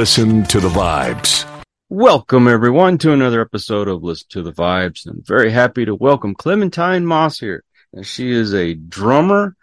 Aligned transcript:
Listen 0.00 0.44
to 0.44 0.60
the 0.60 0.70
vibes. 0.70 1.44
Welcome, 1.90 2.48
everyone, 2.48 2.96
to 2.96 3.12
another 3.12 3.42
episode 3.42 3.86
of 3.86 4.02
Listen 4.02 4.28
to 4.30 4.42
the 4.42 4.50
Vibes. 4.50 5.06
I'm 5.06 5.22
very 5.22 5.50
happy 5.50 5.84
to 5.84 5.94
welcome 5.94 6.34
Clementine 6.34 7.04
Moss 7.04 7.38
here. 7.38 7.64
And 7.92 8.06
she 8.06 8.30
is 8.30 8.54
a 8.54 8.72
drummer, 8.72 9.56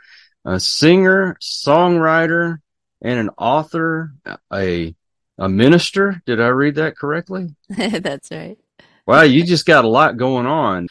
a 0.45 0.59
singer, 0.59 1.37
songwriter, 1.41 2.59
and 3.01 3.19
an 3.19 3.31
author, 3.35 4.13
a, 4.53 4.93
a 5.39 5.49
minister. 5.49 6.21
Did 6.27 6.39
I 6.39 6.49
read 6.49 6.75
that 6.75 6.95
correctly? 6.95 7.55
That's 7.69 8.29
right. 8.29 8.59
Wow, 9.07 9.23
you 9.23 9.43
just 9.43 9.65
got 9.65 9.85
a 9.85 9.89
lot 9.89 10.17
going 10.17 10.45
on. 10.45 10.87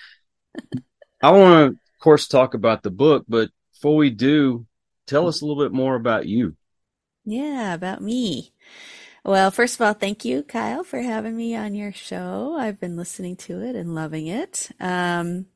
I 1.23 1.31
want 1.31 1.53
to, 1.53 1.67
of 1.67 2.01
course, 2.01 2.27
talk 2.27 2.55
about 2.55 2.83
the 2.83 2.91
book, 2.91 3.25
but 3.29 3.51
before 3.75 3.95
we 3.95 4.11
do, 4.11 4.67
tell 5.07 5.29
us 5.29 5.41
a 5.41 5.47
little 5.47 5.63
bit 5.63 5.73
more 5.73 5.95
about 5.95 6.27
you. 6.27 6.57
Yeah, 7.25 7.75
about 7.75 8.03
me. 8.03 8.53
Well, 9.27 9.51
first 9.51 9.75
of 9.75 9.81
all, 9.85 9.93
thank 9.93 10.25
you, 10.25 10.45
Kyle, 10.45 10.85
for 10.85 11.01
having 11.03 11.37
me 11.37 11.57
on 11.57 11.75
your 11.75 11.93
show. 11.93 12.57
I've 12.57 12.79
been 12.79 12.97
listening 12.97 13.35
to 13.39 13.61
it 13.61 13.75
and 13.75 13.93
loving 13.93 14.29
it. 14.29 14.71
Um, 14.79 15.47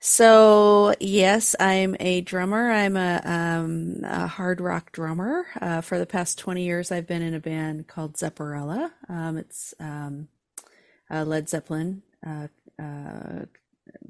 so 0.00 0.92
yes, 0.98 1.54
I'm 1.60 1.96
a 2.00 2.22
drummer. 2.22 2.68
I'm 2.68 2.96
a, 2.96 3.22
um, 3.24 4.00
a 4.02 4.26
hard 4.26 4.60
rock 4.60 4.90
drummer. 4.90 5.46
Uh, 5.60 5.82
for 5.82 6.00
the 6.00 6.06
past 6.06 6.40
20 6.40 6.64
years, 6.64 6.90
I've 6.90 7.06
been 7.06 7.22
in 7.22 7.32
a 7.32 7.38
band 7.38 7.86
called 7.86 8.16
Zepparella. 8.16 8.90
Um, 9.08 9.36
it's 9.36 9.72
um, 9.78 10.26
a 11.08 11.24
Led 11.24 11.48
Zeppelin 11.48 12.02
uh, 12.26 12.48
uh, 12.76 13.44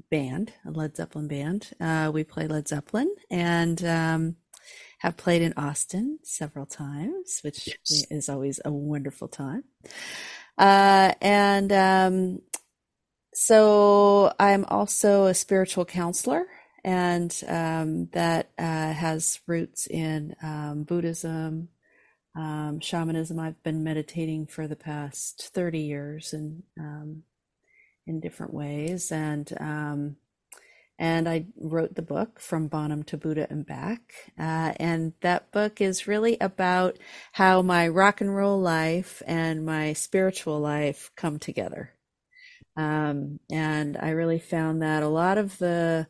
band, 0.09 0.53
a 0.65 0.71
Led 0.71 0.97
Zeppelin 0.97 1.27
band. 1.27 1.69
Uh, 1.79 2.09
we 2.11 2.23
play 2.23 2.47
Led 2.47 2.67
Zeppelin, 2.67 3.15
and 3.29 3.85
um, 3.85 4.37
have 4.99 5.17
played 5.17 5.41
in 5.41 5.53
Austin 5.57 6.19
several 6.23 6.65
times, 6.65 7.39
which 7.41 7.67
yes. 7.67 8.05
is 8.09 8.29
always 8.29 8.59
a 8.65 8.71
wonderful 8.71 9.27
time. 9.27 9.63
Uh, 10.57 11.13
and 11.21 11.71
um, 11.71 12.41
so 13.33 14.33
I'm 14.39 14.65
also 14.65 15.25
a 15.25 15.33
spiritual 15.33 15.85
counselor, 15.85 16.45
and 16.83 17.31
um, 17.47 18.07
that 18.13 18.49
uh, 18.57 18.91
has 18.93 19.39
roots 19.45 19.85
in 19.85 20.35
um, 20.41 20.83
Buddhism, 20.83 21.69
um, 22.35 22.79
shamanism. 22.79 23.39
I've 23.39 23.61
been 23.61 23.83
meditating 23.83 24.47
for 24.47 24.67
the 24.67 24.75
past 24.75 25.51
30 25.53 25.79
years 25.79 26.33
and 26.33 26.63
um, 26.79 27.23
in 28.07 28.19
different 28.19 28.53
ways, 28.53 29.11
and 29.11 29.51
um, 29.59 30.15
and 30.99 31.29
I 31.29 31.45
wrote 31.59 31.95
the 31.95 32.01
book 32.01 32.39
From 32.39 32.67
Bonham 32.67 33.03
to 33.03 33.17
Buddha 33.17 33.47
and 33.49 33.65
Back. 33.65 34.13
Uh, 34.37 34.73
and 34.77 35.13
that 35.21 35.51
book 35.51 35.79
is 35.79 36.07
really 36.07 36.37
about 36.41 36.97
how 37.33 37.61
my 37.61 37.87
rock 37.87 38.21
and 38.21 38.35
roll 38.35 38.59
life 38.59 39.21
and 39.27 39.65
my 39.65 39.93
spiritual 39.93 40.59
life 40.59 41.11
come 41.15 41.37
together. 41.37 41.91
Um, 42.75 43.39
and 43.51 43.97
I 43.97 44.09
really 44.09 44.39
found 44.39 44.81
that 44.81 45.03
a 45.03 45.07
lot 45.07 45.37
of 45.37 45.57
the 45.57 46.07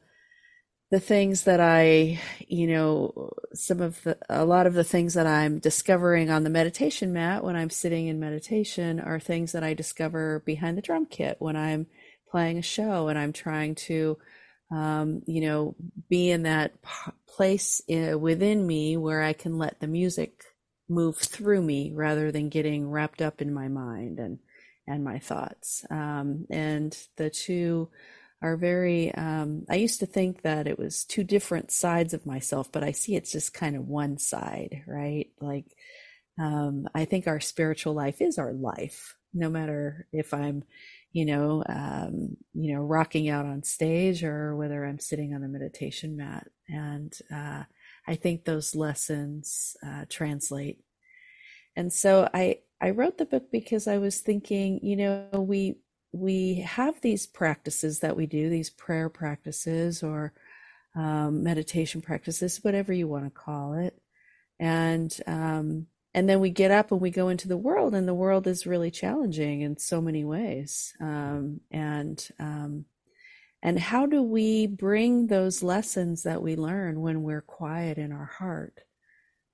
the 0.90 1.00
things 1.02 1.44
that 1.44 1.60
I, 1.60 2.18
you 2.48 2.66
know, 2.66 3.32
some 3.54 3.82
of 3.82 4.02
the, 4.04 4.18
a 4.30 4.46
lot 4.46 4.68
of 4.68 4.74
the 4.74 4.86
things 4.86 5.16
that 5.16 5.28
I'm 5.28 5.60
discovering 5.60 6.30
on 6.30 6.46
the 6.46 6.50
meditation 6.50 7.12
mat 7.12 7.44
when 7.44 7.58
I'm 7.58 7.70
sitting 7.70 8.08
in 8.08 8.22
meditation 8.22 9.02
are 9.02 9.20
things 9.20 9.52
that 9.52 9.66
I 9.66 9.74
discover 9.74 10.44
behind 10.46 10.78
the 10.78 10.82
drum 10.82 11.06
kit 11.06 11.36
when 11.40 11.58
I'm 11.58 11.88
playing 12.32 12.58
a 12.58 12.62
show 12.62 13.10
and 13.10 13.20
I'm 13.20 13.34
trying 13.34 13.76
to 13.76 14.18
um, 14.72 15.22
you 15.26 15.42
know, 15.42 15.76
be 16.10 16.30
in 16.30 16.44
that 16.44 16.82
p- 16.82 17.12
place 17.28 17.82
uh, 17.90 18.18
within 18.18 18.66
me 18.66 18.98
where 18.98 19.22
I 19.22 19.34
can 19.34 19.58
let 19.58 19.80
the 19.80 19.88
music 19.88 20.44
move 20.90 21.18
through 21.18 21.62
me 21.62 21.92
rather 21.94 22.32
than 22.32 22.50
getting 22.50 22.90
wrapped 22.90 23.22
up 23.22 23.42
in 23.42 23.54
my 23.54 23.68
mind 23.68 24.20
and 24.20 24.40
and 24.88 25.04
my 25.04 25.20
thoughts. 25.20 25.86
Um, 25.90 26.48
and 26.50 26.98
the 27.18 27.30
two 27.30 27.90
are 28.42 28.56
very. 28.58 29.14
Um, 29.14 29.66
I 29.70 29.76
used 29.76 30.00
to 30.00 30.06
think 30.06 30.44
that 30.44 30.68
it 30.68 30.80
was 30.80 31.04
two 31.04 31.24
different 31.24 31.72
sides 31.72 32.14
of 32.14 32.26
myself, 32.26 32.72
but 32.72 32.84
I 32.84 32.92
see 32.92 33.16
it's 33.16 33.32
just 33.32 33.54
kind 33.54 33.76
of 33.76 33.88
one 33.88 34.18
side, 34.18 34.84
right? 34.88 35.28
Like 35.42 35.66
um, 36.40 36.88
I 36.94 37.06
think 37.06 37.28
our 37.28 37.40
spiritual 37.40 37.94
life 37.94 38.22
is 38.22 38.38
our 38.38 38.54
life, 38.54 39.16
no 39.34 39.50
matter 39.50 40.08
if 40.14 40.34
I'm 40.34 40.64
you 41.12 41.26
know, 41.26 41.64
um, 41.68 42.38
you 42.54 42.74
know, 42.74 42.82
rocking 42.82 43.30
out 43.30 43.46
on 43.46 43.64
stage 43.64 44.24
or 44.24 44.56
whether 44.56 44.86
I'm 44.86 45.00
sitting 45.00 45.34
on 45.34 45.42
the 45.42 45.48
meditation 45.48 46.18
mat. 46.18 46.48
And 46.68 47.14
uh, 47.34 47.64
I 48.08 48.16
think 48.16 48.44
those 48.44 48.76
lessons 48.76 49.76
uh, 49.86 50.06
translate. 50.10 50.80
And 51.76 51.92
so 51.92 52.30
I 52.34 52.60
I 52.80 52.92
wrote 52.92 53.18
the 53.18 53.26
book 53.26 53.52
because 53.52 53.88
I 53.88 53.98
was 53.98 54.20
thinking, 54.20 54.80
you 54.84 54.96
know, 54.96 55.30
we 55.34 55.78
we 56.12 56.56
have 56.62 57.00
these 57.02 57.26
practices 57.28 58.00
that 58.00 58.16
we 58.16 58.26
do, 58.26 58.50
these 58.50 58.70
prayer 58.70 59.10
practices 59.10 60.04
or 60.04 60.34
um, 60.96 61.44
meditation 61.44 62.02
practices, 62.02 62.64
whatever 62.64 62.94
you 62.94 63.08
want 63.08 63.26
to 63.26 63.30
call 63.32 63.74
it, 63.74 64.00
and 64.60 65.16
um, 65.28 65.88
and 66.18 66.28
then 66.28 66.40
we 66.40 66.50
get 66.50 66.72
up 66.72 66.92
and 66.92 67.00
we 67.00 67.12
go 67.12 67.30
into 67.30 67.48
the 67.48 67.56
world 67.56 67.94
and 67.94 68.08
the 68.08 68.14
world 68.16 68.48
is 68.48 68.66
really 68.66 68.90
challenging 68.90 69.62
in 69.62 69.78
so 69.78 70.02
many 70.02 70.26
ways. 70.26 70.96
Um, 71.00 71.62
and 71.70 72.28
um, 72.40 72.86
and 73.62 73.78
how 73.78 74.08
do 74.08 74.24
we 74.24 74.66
bring 74.66 75.28
those 75.28 75.62
lessons 75.62 76.24
that 76.24 76.42
we 76.42 76.56
learn 76.56 77.02
when 77.02 77.22
we're 77.22 77.44
quiet 77.44 78.00
in 78.00 78.12
our 78.12 78.26
heart? 78.26 78.80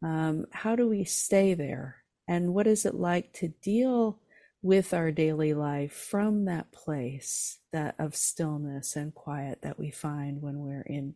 Um, 0.02 0.46
how 0.53 0.78
do 0.78 0.88
we 0.88 1.03
stay 1.03 1.53
there? 1.53 1.97
And 2.29 2.53
what 2.53 2.66
is 2.66 2.85
it 2.85 2.96
like 2.96 3.34
to 3.34 3.50
deal 3.50 4.22
with 4.62 4.94
our 4.94 5.12
daily 5.12 5.53
life 5.53 5.91
from 5.91 6.46
that 6.46 6.72
place 6.72 7.59
that 7.73 7.96
of 8.00 8.16
stillness 8.16 8.96
and 8.96 9.13
quiet 9.13 9.63
that 9.63 9.78
we 9.78 9.91
find 9.91 10.41
when 10.41 10.59
we're 10.59 10.84
in 10.84 11.16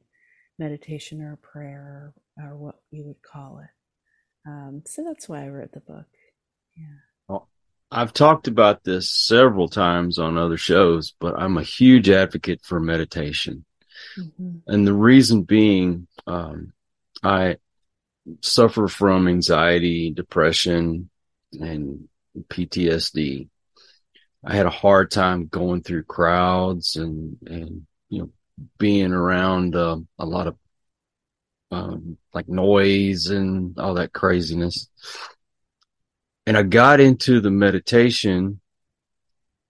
meditation 0.60 1.22
or 1.22 1.38
prayer 1.38 2.14
or, 2.38 2.46
or 2.50 2.58
what 2.58 2.76
you 2.92 3.06
would 3.06 3.22
call 3.22 3.60
it 3.64 3.77
um, 4.48 4.82
so 4.86 5.04
that's 5.04 5.28
why 5.28 5.44
I 5.44 5.50
wrote 5.50 5.74
the 5.74 5.82
book. 5.82 6.06
Yeah. 6.78 6.86
Well, 7.28 7.50
I've 7.92 8.14
talked 8.14 8.48
about 8.48 8.84
this 8.84 9.12
several 9.12 9.68
times 9.68 10.20
on 10.20 10.38
other 10.38 10.58
shows, 10.58 11.14
but 11.20 11.38
I'm 11.38 11.58
a 11.58 11.64
huge 11.64 12.10
advocate 12.10 12.62
for 12.64 12.80
meditation. 12.80 13.66
Mm-hmm. 14.18 14.60
And 14.68 14.88
the 14.88 14.94
reason 14.94 15.44
being, 15.44 16.08
um, 16.26 16.72
I 17.22 17.58
suffer 18.42 18.88
from 18.88 19.28
anxiety, 19.28 20.12
depression, 20.12 21.10
and 21.54 22.08
PTSD. 22.50 23.50
I 24.46 24.56
had 24.56 24.66
a 24.66 24.72
hard 24.72 25.12
time 25.12 25.48
going 25.48 25.84
through 25.84 26.04
crowds 26.04 26.96
and, 26.96 27.38
and, 27.46 27.86
you 28.08 28.20
know, 28.20 28.30
being 28.78 29.12
around 29.12 29.76
uh, 29.76 29.98
a 30.18 30.26
lot 30.26 30.48
of 30.48 30.56
um, 31.72 32.18
like 32.34 32.48
noise 32.48 33.28
and 33.28 33.78
all 33.78 33.96
that 33.96 34.14
craziness. 34.14 34.90
And 36.46 36.58
I 36.58 36.64
got 36.64 37.00
into 37.00 37.42
the 37.42 37.52
meditation 37.52 38.62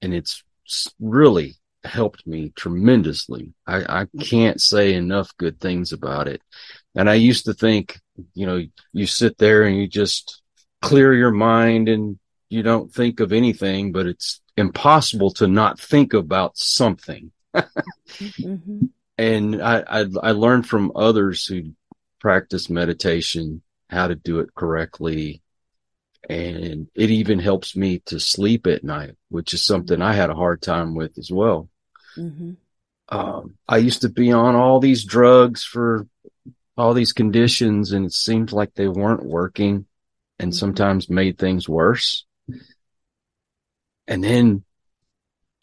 and 0.01 0.13
it's 0.13 0.43
really 0.99 1.55
helped 1.83 2.27
me 2.27 2.51
tremendously. 2.55 3.53
I, 3.65 4.01
I 4.01 4.07
can't 4.21 4.61
say 4.61 4.93
enough 4.93 5.35
good 5.37 5.59
things 5.59 5.91
about 5.91 6.27
it. 6.27 6.41
And 6.95 7.09
I 7.09 7.15
used 7.15 7.45
to 7.45 7.53
think, 7.53 7.99
you 8.33 8.45
know, 8.45 8.63
you 8.93 9.07
sit 9.07 9.37
there 9.37 9.63
and 9.63 9.77
you 9.77 9.87
just 9.87 10.41
clear 10.81 11.13
your 11.13 11.31
mind 11.31 11.89
and 11.89 12.19
you 12.49 12.63
don't 12.63 12.93
think 12.93 13.19
of 13.19 13.33
anything, 13.33 13.91
but 13.91 14.05
it's 14.05 14.41
impossible 14.55 15.31
to 15.31 15.47
not 15.47 15.79
think 15.79 16.13
about 16.13 16.57
something. 16.57 17.31
mm-hmm. 17.55 18.85
And 19.17 19.61
I, 19.61 19.83
I, 19.87 20.05
I 20.21 20.31
learned 20.31 20.67
from 20.67 20.91
others 20.95 21.45
who 21.45 21.73
practice 22.27 22.69
meditation, 22.69 23.61
how 23.89 24.05
to 24.05 24.13
do 24.13 24.39
it 24.39 24.53
correctly. 24.53 25.41
And 26.29 26.89
it 26.93 27.09
even 27.09 27.39
helps 27.39 27.73
me 27.73 27.99
to 28.07 28.19
sleep 28.19 28.67
at 28.67 28.83
night, 28.83 29.15
which 29.29 29.53
is 29.53 29.63
something 29.63 30.01
I 30.01 30.11
had 30.11 30.29
a 30.29 30.35
hard 30.35 30.61
time 30.61 30.93
with 30.93 31.17
as 31.17 31.31
well. 31.31 31.69
Mm-hmm. 32.17 32.55
Um, 33.07 33.55
I 33.65 33.77
used 33.77 34.01
to 34.01 34.09
be 34.09 34.33
on 34.33 34.55
all 34.55 34.81
these 34.81 35.05
drugs 35.05 35.63
for 35.63 36.05
all 36.75 36.93
these 36.93 37.13
conditions 37.13 37.93
and 37.93 38.07
it 38.07 38.11
seemed 38.11 38.51
like 38.51 38.73
they 38.73 38.89
weren't 38.89 39.25
working 39.25 39.85
and 40.37 40.51
mm-hmm. 40.51 40.57
sometimes 40.57 41.09
made 41.09 41.37
things 41.37 41.69
worse. 41.69 42.25
And 44.05 44.21
then 44.21 44.65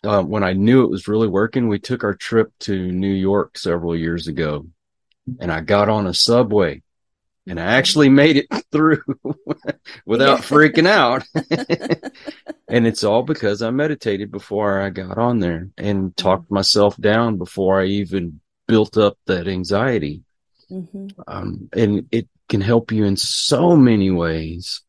uh, 0.03 0.23
when 0.23 0.43
I 0.43 0.55
knew 0.55 0.83
it 0.83 0.91
was 0.91 1.09
really 1.09 1.29
working, 1.29 1.69
we 1.69 1.79
took 1.79 2.05
our 2.05 2.15
trip 2.15 2.55
to 2.61 2.91
New 2.91 3.13
York 3.13 3.59
several 3.59 3.95
years 3.95 4.29
ago 4.29 4.67
and 5.41 5.53
I 5.53 5.61
got 5.61 5.89
on 5.89 6.07
a 6.07 6.15
subway 6.15 6.83
and 7.47 7.61
I 7.61 7.65
actually 7.65 8.09
made 8.09 8.37
it 8.37 8.47
through 8.73 9.03
without 10.07 10.41
freaking 10.41 10.87
out. 10.87 11.25
and 12.69 12.87
it's 12.87 13.05
all 13.05 13.23
because 13.23 13.63
I 13.63 13.71
meditated 13.71 14.31
before 14.31 14.81
I 14.81 14.91
got 14.91 15.19
on 15.19 15.41
there 15.41 15.69
and 15.77 16.17
talked 16.17 16.51
myself 16.51 16.97
down 16.97 17.39
before 17.39 17.81
I 17.81 17.87
even 17.87 18.41
built 18.67 18.97
up 18.97 19.19
that 19.27 19.49
anxiety. 19.49 20.23
Mm-hmm. 20.71 21.09
Um, 21.29 21.69
and 21.77 22.09
it 22.11 22.29
can 22.49 22.61
help 22.61 22.93
you 22.93 23.05
in 23.05 23.17
so 23.17 23.77
many 23.77 24.11
ways. 24.11 24.81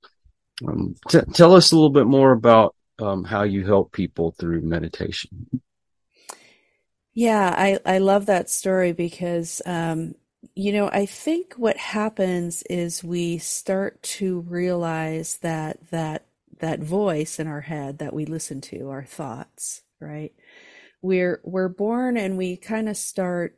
Um, 0.65 0.95
t- 1.09 1.19
tell 1.33 1.53
us 1.53 1.71
a 1.71 1.75
little 1.75 1.89
bit 1.89 2.07
more 2.07 2.31
about 2.31 2.75
um, 2.99 3.25
how 3.25 3.43
you 3.43 3.65
help 3.65 3.91
people 3.91 4.31
through 4.31 4.61
meditation. 4.61 5.61
Yeah, 7.13 7.53
I, 7.55 7.79
I 7.85 7.97
love 7.99 8.25
that 8.25 8.49
story 8.49 8.91
because, 8.93 9.61
um, 9.65 10.15
you 10.55 10.71
know, 10.73 10.89
I 10.89 11.05
think 11.05 11.53
what 11.55 11.77
happens 11.77 12.63
is 12.63 13.03
we 13.03 13.37
start 13.37 14.01
to 14.03 14.41
realize 14.41 15.37
that 15.37 15.89
that 15.91 16.27
that 16.59 16.79
voice 16.81 17.39
in 17.39 17.47
our 17.47 17.61
head 17.61 17.99
that 17.99 18.13
we 18.13 18.25
listen 18.25 18.61
to, 18.61 18.89
our 18.89 19.03
thoughts, 19.03 19.81
right? 19.99 20.33
We're 21.01 21.41
we're 21.43 21.69
born 21.69 22.17
and 22.17 22.37
we 22.37 22.57
kind 22.57 22.89
of 22.89 22.97
start 22.97 23.57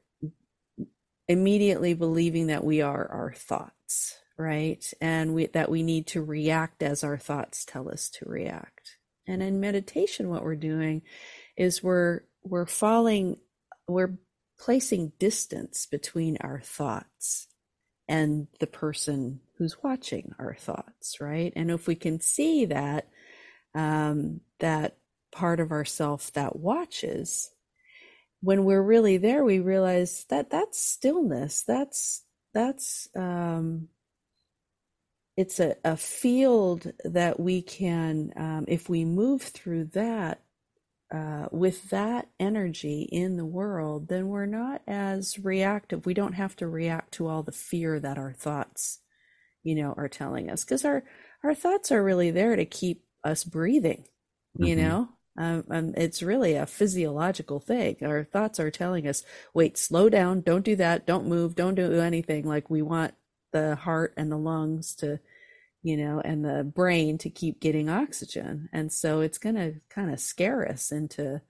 immediately 1.28 1.94
believing 1.94 2.48
that 2.48 2.63
we 2.63 2.81
are 2.81 3.07
our 3.07 3.34
thoughts, 3.34 4.18
right? 4.38 4.86
And 5.01 5.34
we, 5.34 5.48
that 5.48 5.69
we 5.69 5.84
need 5.84 6.07
to 6.07 6.24
react 6.24 6.84
as 6.84 7.04
our 7.04 7.18
thoughts 7.18 7.66
tell 7.66 7.89
us 7.89 8.10
to 8.12 8.25
react. 8.30 8.98
And 9.28 9.44
in 9.44 9.60
meditation, 9.60 10.30
what 10.30 10.44
we're 10.44 10.56
doing 10.56 11.01
is 11.57 11.84
we're 11.84 12.22
we're 12.44 12.66
falling, 12.66 13.38
we're 13.88 14.18
placing 14.59 15.13
distance 15.19 15.86
between 15.86 16.38
our 16.42 16.59
thoughts 16.59 17.48
and 18.07 18.48
the 18.59 18.68
person 18.68 19.42
who's 19.57 19.83
watching 19.83 20.33
our 20.39 20.56
thoughts, 20.56 21.19
right? 21.19 21.54
And 21.56 21.69
if 21.71 21.88
we 21.88 21.95
can 21.95 22.19
see 22.19 22.65
that 22.65 23.07
um, 23.75 24.42
that 24.59 24.98
part 25.31 25.59
of 25.59 25.71
ourself 25.71 26.31
that 26.33 26.56
watches, 26.56 27.51
when 28.42 28.63
we're 28.63 28.81
really 28.81 29.18
there, 29.18 29.44
we 29.44 29.59
realize 29.59 30.25
that 30.30 30.50
that's 30.50 30.81
stillness. 30.81 31.63
That's 31.63 32.24
that's 32.53 33.07
um, 33.15 33.89
it's 35.38 35.60
a, 35.60 35.75
a 35.83 35.95
field 35.95 36.92
that 37.06 37.39
we 37.39 37.62
can, 37.62 38.33
um, 38.36 38.65
if 38.68 38.89
we 38.89 39.06
move 39.06 39.44
through 39.44 39.86
that 39.94 40.42
uh, 41.13 41.48
with 41.51 41.89
that 41.89 42.27
energy 42.39 43.07
in 43.12 43.38
the 43.38 43.45
world, 43.45 44.09
then 44.09 44.27
we're 44.27 44.45
not 44.45 44.81
as 44.88 45.39
reactive. 45.39 46.06
We 46.06 46.13
don't 46.13 46.33
have 46.33 46.56
to 46.57 46.68
react 46.68 47.13
to 47.13 47.27
all 47.27 47.44
the 47.44 47.51
fear 47.51 48.00
that 48.00 48.18
our 48.18 48.33
thoughts, 48.33 49.00
you 49.63 49.75
know, 49.75 49.94
are 49.95 50.09
telling 50.09 50.50
us 50.50 50.63
because 50.63 50.83
our 50.83 51.04
our 51.44 51.56
thoughts 51.56 51.92
are 51.92 52.04
really 52.04 52.31
there 52.31 52.56
to 52.56 52.65
keep 52.65 53.06
us 53.24 53.44
breathing. 53.44 54.06
You 54.57 54.75
mm-hmm. 54.75 54.88
know, 54.88 55.09
um, 55.38 55.63
um, 55.69 55.94
it's 55.95 56.24
really 56.24 56.56
a 56.56 56.65
physiological 56.65 57.60
thing. 57.60 57.98
Our 58.01 58.24
thoughts 58.24 58.60
are 58.60 58.71
telling 58.71 59.07
us, 59.07 59.24
wait, 59.53 59.77
slow 59.77 60.10
down, 60.10 60.42
don't 60.42 60.65
do 60.65 60.75
that, 60.77 61.06
don't 61.06 61.27
move, 61.27 61.56
don't 61.56 61.75
do 61.75 61.94
anything. 61.94 62.45
Like 62.45 62.69
we 62.69 62.81
want 62.81 63.13
the 63.53 63.75
heart 63.75 64.13
and 64.18 64.31
the 64.31 64.38
lungs 64.38 64.95
to, 64.95 65.19
you 65.88 65.98
know, 65.98 66.22
and 66.24 66.44
the 66.44 66.63
brain 66.63 67.18
to 67.19 67.30
keep 67.30 67.60
getting 67.62 67.89
oxygen. 67.89 68.69
And 68.74 68.92
so 68.92 69.22
it's 69.22 69.38
going 69.38 69.56
to 69.56 69.75
kind 69.89 70.12
of 70.12 70.19
scare 70.19 70.69
us 70.69 70.92
into, 70.92 71.42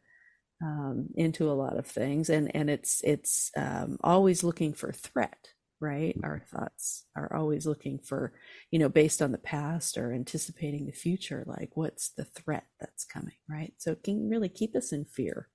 um, 0.62 1.07
into 1.16 1.50
a 1.50 1.54
lot 1.54 1.78
of 1.78 1.88
things. 1.88 2.30
And, 2.30 2.56
and 2.56 2.69
it's, 2.69 3.01
it's, 3.04 3.51
um, 3.57 3.98
always 4.04 4.44
looking 4.44 4.74
for 4.74 4.92
threat 4.92 5.50
right? 5.80 6.18
Our 6.24 6.39
thoughts 6.39 7.06
are 7.16 7.36
always 7.36 7.68
looking 7.68 8.00
for, 8.00 8.34
you 8.72 8.80
know, 8.80 8.89
based 8.89 9.22
on 9.22 9.31
the 9.31 9.38
past 9.38 9.98
or 9.98 10.12
anticipating 10.12 10.86
the 10.86 10.92
future, 10.92 11.44
like 11.45 11.72
what's 11.75 12.10
the 12.10 12.25
threat 12.25 12.66
that's 12.80 13.06
coming, 13.06 13.36
right? 13.50 13.74
So 13.78 13.92
it 13.92 14.04
can 14.04 14.30
really 14.30 14.50
keep 14.50 14.75
us 14.75 14.92
in 14.92 15.06
fear. 15.06 15.50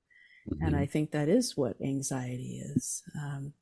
Mm-hmm. 0.49 0.64
And 0.64 0.76
I 0.76 0.87
think 0.87 1.11
that 1.11 1.29
is 1.29 1.56
what 1.56 1.76
anxiety 1.82 2.62
is. 2.64 3.02
Um, 3.20 3.52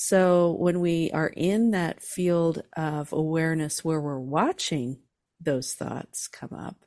so 0.00 0.52
when 0.52 0.78
we 0.78 1.10
are 1.10 1.26
in 1.26 1.72
that 1.72 2.00
field 2.00 2.62
of 2.76 3.12
awareness 3.12 3.84
where 3.84 4.00
we're 4.00 4.20
watching 4.20 5.00
those 5.40 5.74
thoughts 5.74 6.28
come 6.28 6.52
up, 6.52 6.84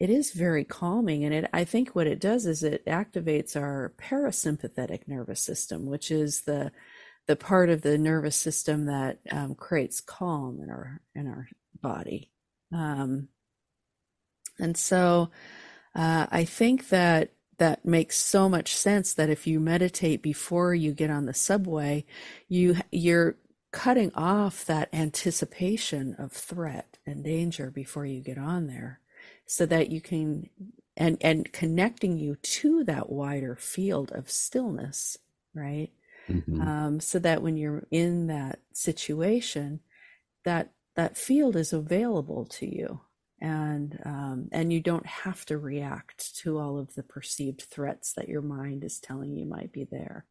it 0.00 0.08
is 0.08 0.32
very 0.32 0.64
calming. 0.64 1.24
And 1.24 1.34
it, 1.34 1.50
I 1.52 1.64
think 1.64 1.90
what 1.90 2.06
it 2.06 2.18
does 2.18 2.46
is 2.46 2.62
it 2.62 2.86
activates 2.86 3.54
our 3.54 3.92
parasympathetic 3.98 5.06
nervous 5.06 5.42
system, 5.42 5.84
which 5.84 6.10
is 6.10 6.40
the, 6.40 6.72
the 7.26 7.36
part 7.36 7.68
of 7.68 7.82
the 7.82 7.98
nervous 7.98 8.36
system 8.36 8.86
that 8.86 9.18
um, 9.30 9.54
creates 9.54 10.00
calm 10.00 10.60
in 10.62 10.70
our 10.70 11.02
in 11.14 11.26
our 11.26 11.48
body. 11.82 12.30
Um, 12.72 13.28
and 14.58 14.74
so 14.74 15.32
uh, 15.94 16.28
I 16.30 16.46
think 16.46 16.88
that 16.88 17.34
that 17.58 17.84
makes 17.84 18.18
so 18.18 18.48
much 18.48 18.74
sense 18.74 19.12
that 19.14 19.30
if 19.30 19.46
you 19.46 19.60
meditate 19.60 20.22
before 20.22 20.74
you 20.74 20.92
get 20.92 21.10
on 21.10 21.26
the 21.26 21.34
subway, 21.34 22.04
you 22.48 22.76
you're 22.90 23.36
cutting 23.70 24.12
off 24.14 24.64
that 24.64 24.88
anticipation 24.92 26.14
of 26.14 26.32
threat 26.32 26.98
and 27.04 27.22
danger 27.22 27.70
before 27.70 28.06
you 28.06 28.20
get 28.20 28.38
on 28.38 28.66
there 28.66 29.00
so 29.44 29.66
that 29.66 29.90
you 29.90 30.00
can 30.00 30.48
and 30.96 31.18
and 31.20 31.52
connecting 31.52 32.16
you 32.16 32.36
to 32.36 32.82
that 32.84 33.10
wider 33.10 33.54
field 33.54 34.10
of 34.12 34.30
stillness 34.30 35.18
right 35.54 35.90
mm-hmm. 36.28 36.60
um, 36.60 37.00
so 37.00 37.18
that 37.18 37.42
when 37.42 37.56
you're 37.56 37.84
in 37.90 38.26
that 38.28 38.60
situation, 38.72 39.80
that 40.44 40.70
that 40.94 41.16
field 41.16 41.56
is 41.56 41.72
available 41.72 42.44
to 42.44 42.66
you, 42.66 43.00
and 43.40 43.98
um, 44.04 44.48
and 44.52 44.72
you 44.72 44.80
don't 44.80 45.06
have 45.06 45.44
to 45.46 45.58
react 45.58 46.36
to 46.38 46.58
all 46.58 46.78
of 46.78 46.94
the 46.94 47.02
perceived 47.02 47.62
threats 47.62 48.14
that 48.14 48.28
your 48.28 48.42
mind 48.42 48.84
is 48.84 49.00
telling 49.00 49.36
you 49.36 49.46
might 49.46 49.72
be 49.72 49.84
there. 49.84 50.26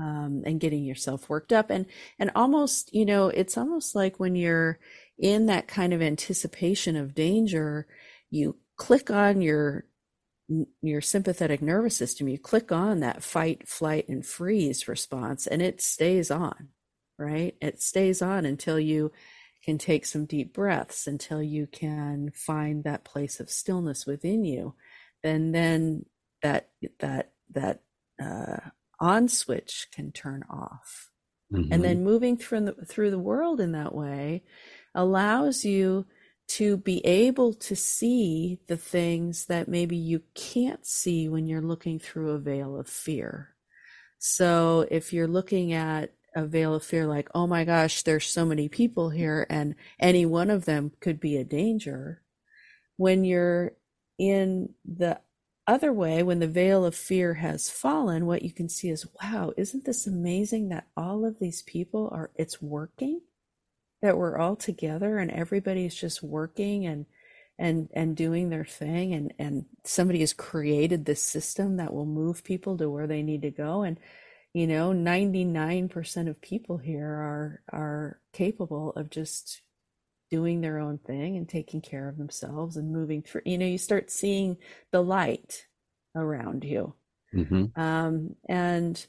Um, 0.00 0.42
and 0.46 0.58
getting 0.58 0.84
yourself 0.84 1.28
worked 1.28 1.52
up 1.52 1.68
and 1.68 1.84
and 2.18 2.30
almost 2.34 2.94
you 2.94 3.04
know 3.04 3.28
it's 3.28 3.58
almost 3.58 3.94
like 3.94 4.18
when 4.18 4.34
you're 4.34 4.78
in 5.18 5.44
that 5.46 5.68
kind 5.68 5.92
of 5.92 6.00
anticipation 6.00 6.96
of 6.96 7.14
danger 7.14 7.86
you 8.30 8.56
click 8.78 9.10
on 9.10 9.42
your 9.42 9.84
your 10.82 11.00
sympathetic 11.00 11.62
nervous 11.62 11.96
system, 11.96 12.28
you 12.28 12.38
click 12.38 12.72
on 12.72 13.00
that 13.00 13.22
fight, 13.22 13.68
flight, 13.68 14.08
and 14.08 14.24
freeze 14.24 14.88
response, 14.88 15.46
and 15.46 15.62
it 15.62 15.80
stays 15.80 16.30
on, 16.30 16.68
right? 17.18 17.54
It 17.60 17.80
stays 17.80 18.20
on 18.22 18.44
until 18.44 18.78
you 18.78 19.12
can 19.62 19.78
take 19.78 20.06
some 20.06 20.26
deep 20.26 20.52
breaths, 20.52 21.06
until 21.06 21.42
you 21.42 21.66
can 21.66 22.30
find 22.34 22.84
that 22.84 23.04
place 23.04 23.40
of 23.40 23.50
stillness 23.50 24.06
within 24.06 24.44
you. 24.44 24.74
And 25.22 25.54
then 25.54 26.06
that 26.42 26.70
that 26.98 27.32
that 27.50 27.82
uh, 28.22 28.70
on 28.98 29.28
switch 29.28 29.88
can 29.92 30.12
turn 30.12 30.42
off. 30.50 31.10
Mm-hmm. 31.52 31.72
And 31.72 31.84
then 31.84 32.04
moving 32.04 32.36
through 32.36 32.60
the, 32.62 32.72
through 32.86 33.10
the 33.10 33.18
world 33.18 33.60
in 33.60 33.72
that 33.72 33.94
way 33.94 34.42
allows 34.94 35.64
you 35.64 36.06
to 36.48 36.76
be 36.76 37.04
able 37.06 37.54
to 37.54 37.76
see 37.76 38.58
the 38.66 38.76
things 38.76 39.46
that 39.46 39.68
maybe 39.68 39.96
you 39.96 40.22
can't 40.34 40.84
see 40.84 41.28
when 41.28 41.46
you're 41.46 41.62
looking 41.62 41.98
through 41.98 42.30
a 42.30 42.38
veil 42.38 42.78
of 42.78 42.88
fear. 42.88 43.54
So 44.18 44.86
if 44.90 45.12
you're 45.12 45.28
looking 45.28 45.72
at 45.72 46.12
a 46.34 46.46
veil 46.46 46.74
of 46.74 46.84
fear, 46.84 47.06
like, 47.06 47.28
oh 47.34 47.46
my 47.46 47.64
gosh, 47.64 48.02
there's 48.02 48.26
so 48.26 48.44
many 48.44 48.68
people 48.68 49.10
here 49.10 49.46
and 49.50 49.74
any 50.00 50.26
one 50.26 50.50
of 50.50 50.64
them 50.64 50.92
could 51.00 51.20
be 51.20 51.36
a 51.36 51.44
danger. 51.44 52.22
When 52.96 53.24
you're 53.24 53.72
in 54.18 54.74
the 54.84 55.20
other 55.66 55.92
way, 55.92 56.22
when 56.22 56.38
the 56.38 56.48
veil 56.48 56.84
of 56.84 56.94
fear 56.94 57.34
has 57.34 57.70
fallen, 57.70 58.26
what 58.26 58.42
you 58.42 58.52
can 58.52 58.68
see 58.68 58.90
is, 58.90 59.06
wow, 59.22 59.52
isn't 59.56 59.84
this 59.84 60.06
amazing 60.06 60.68
that 60.70 60.86
all 60.96 61.24
of 61.24 61.38
these 61.38 61.62
people 61.62 62.08
are, 62.12 62.30
it's 62.36 62.60
working? 62.60 63.20
that 64.02 64.18
we're 64.18 64.36
all 64.36 64.56
together 64.56 65.18
and 65.18 65.30
everybody's 65.30 65.94
just 65.94 66.22
working 66.22 66.84
and 66.86 67.06
and 67.58 67.88
and 67.94 68.16
doing 68.16 68.50
their 68.50 68.64
thing 68.64 69.14
and 69.14 69.32
and 69.38 69.64
somebody 69.84 70.20
has 70.20 70.32
created 70.32 71.04
this 71.04 71.22
system 71.22 71.76
that 71.76 71.92
will 71.94 72.06
move 72.06 72.44
people 72.44 72.76
to 72.76 72.90
where 72.90 73.06
they 73.06 73.22
need 73.22 73.42
to 73.42 73.50
go 73.50 73.82
and 73.82 73.98
you 74.54 74.66
know 74.66 74.92
99% 74.92 76.28
of 76.28 76.40
people 76.40 76.78
here 76.78 77.08
are 77.08 77.62
are 77.72 78.20
capable 78.32 78.90
of 78.92 79.10
just 79.10 79.62
doing 80.30 80.60
their 80.60 80.78
own 80.78 80.98
thing 80.98 81.36
and 81.36 81.48
taking 81.48 81.80
care 81.80 82.08
of 82.08 82.16
themselves 82.16 82.76
and 82.76 82.92
moving 82.92 83.22
through 83.22 83.42
you 83.44 83.58
know 83.58 83.66
you 83.66 83.78
start 83.78 84.10
seeing 84.10 84.56
the 84.90 85.02
light 85.02 85.66
around 86.14 86.64
you 86.64 86.94
mm-hmm. 87.34 87.80
um, 87.80 88.34
and 88.48 89.06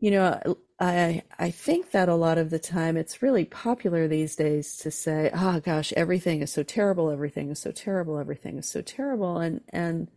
you 0.00 0.10
know 0.10 0.56
I 0.78 1.22
I 1.38 1.50
think 1.50 1.92
that 1.92 2.08
a 2.08 2.14
lot 2.14 2.38
of 2.38 2.50
the 2.50 2.58
time 2.58 2.96
it's 2.96 3.22
really 3.22 3.46
popular 3.46 4.08
these 4.08 4.36
days 4.36 4.76
to 4.78 4.90
say, 4.90 5.30
"Oh 5.32 5.60
gosh, 5.60 5.92
everything 5.94 6.42
is 6.42 6.52
so 6.52 6.62
terrible, 6.62 7.10
everything 7.10 7.50
is 7.50 7.58
so 7.58 7.72
terrible, 7.72 8.18
everything 8.18 8.58
is 8.58 8.68
so 8.68 8.82
terrible." 8.82 9.38
And 9.38 9.62
and 9.70 10.10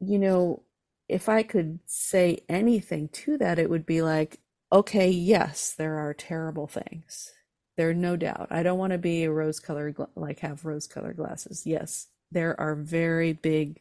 you 0.00 0.18
know, 0.18 0.62
if 1.08 1.28
I 1.28 1.42
could 1.42 1.80
say 1.86 2.40
anything 2.48 3.08
to 3.10 3.38
that, 3.38 3.58
it 3.58 3.70
would 3.70 3.86
be 3.86 4.02
like, 4.02 4.40
"Okay, 4.72 5.10
yes, 5.10 5.72
there 5.72 5.96
are 5.98 6.14
terrible 6.14 6.66
things. 6.66 7.32
There 7.76 7.92
no 7.94 8.16
doubt. 8.16 8.48
I 8.50 8.62
don't 8.62 8.78
want 8.78 8.92
to 8.92 8.98
be 8.98 9.24
a 9.24 9.32
rose-colored 9.32 9.96
like 10.16 10.40
have 10.40 10.64
rose-colored 10.64 11.16
glasses. 11.16 11.66
Yes, 11.66 12.08
there 12.32 12.58
are 12.60 12.74
very 12.74 13.32
big 13.34 13.80